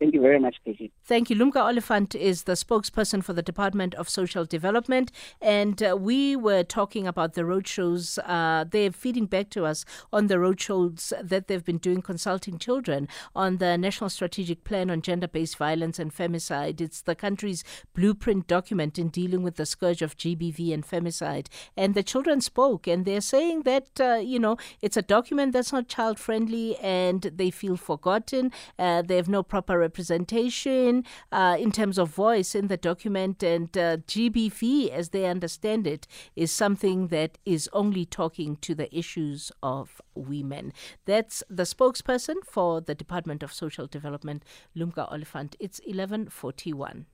Thank 0.00 0.14
you 0.14 0.20
very 0.20 0.40
much, 0.40 0.56
KG. 0.66 0.90
Thank 1.06 1.28
you. 1.28 1.36
Lumka 1.36 1.56
Oliphant 1.56 2.14
is 2.14 2.44
the 2.44 2.52
spokesperson 2.52 3.22
for 3.22 3.34
the 3.34 3.42
Department 3.42 3.92
of 3.96 4.08
Social 4.08 4.46
Development. 4.46 5.12
And 5.38 5.82
uh, 5.82 5.98
we 6.00 6.34
were 6.34 6.62
talking 6.62 7.06
about 7.06 7.34
the 7.34 7.42
roadshows. 7.42 8.18
Uh, 8.24 8.64
they're 8.64 8.90
feeding 8.90 9.26
back 9.26 9.50
to 9.50 9.66
us 9.66 9.84
on 10.14 10.28
the 10.28 10.36
roadshows 10.36 11.12
that 11.22 11.46
they've 11.46 11.62
been 11.62 11.76
doing 11.76 12.00
consulting 12.00 12.56
children 12.56 13.06
on 13.36 13.58
the 13.58 13.76
National 13.76 14.08
Strategic 14.08 14.64
Plan 14.64 14.90
on 14.90 15.02
Gender 15.02 15.28
Based 15.28 15.58
Violence 15.58 15.98
and 15.98 16.10
Femicide. 16.10 16.80
It's 16.80 17.02
the 17.02 17.14
country's 17.14 17.64
blueprint 17.94 18.46
document 18.46 18.98
in 18.98 19.08
dealing 19.08 19.42
with 19.42 19.56
the 19.56 19.66
scourge 19.66 20.00
of 20.00 20.16
GBV 20.16 20.72
and 20.72 20.86
femicide. 20.86 21.48
And 21.76 21.94
the 21.94 22.02
children 22.02 22.40
spoke, 22.40 22.86
and 22.86 23.04
they're 23.04 23.20
saying 23.20 23.64
that, 23.64 24.00
uh, 24.00 24.14
you 24.14 24.38
know, 24.38 24.56
it's 24.80 24.96
a 24.96 25.02
document 25.02 25.52
that's 25.52 25.70
not 25.70 25.86
child 25.86 26.18
friendly 26.18 26.78
and 26.78 27.20
they 27.20 27.50
feel 27.50 27.76
forgotten. 27.76 28.50
Uh, 28.78 29.02
they 29.02 29.16
have 29.16 29.28
no 29.28 29.42
proper 29.42 29.78
representation 29.78 30.93
uh, 31.32 31.56
in 31.58 31.72
terms 31.72 31.98
of 31.98 32.10
voice 32.10 32.54
in 32.54 32.68
the 32.68 32.76
document, 32.76 33.42
and 33.42 33.76
uh, 33.76 33.96
GBV, 33.98 34.90
as 34.90 35.08
they 35.10 35.26
understand 35.26 35.86
it, 35.86 36.06
is 36.36 36.52
something 36.52 37.08
that 37.08 37.38
is 37.44 37.68
only 37.72 38.04
talking 38.04 38.56
to 38.56 38.74
the 38.74 38.94
issues 38.96 39.50
of 39.62 40.00
women. 40.14 40.72
That's 41.06 41.42
the 41.48 41.64
spokesperson 41.64 42.36
for 42.44 42.80
the 42.80 42.94
Department 42.94 43.42
of 43.42 43.52
Social 43.52 43.86
Development, 43.86 44.44
Lumka 44.76 45.10
Oliphant. 45.10 45.56
It's 45.58 45.80
1141. 45.80 47.06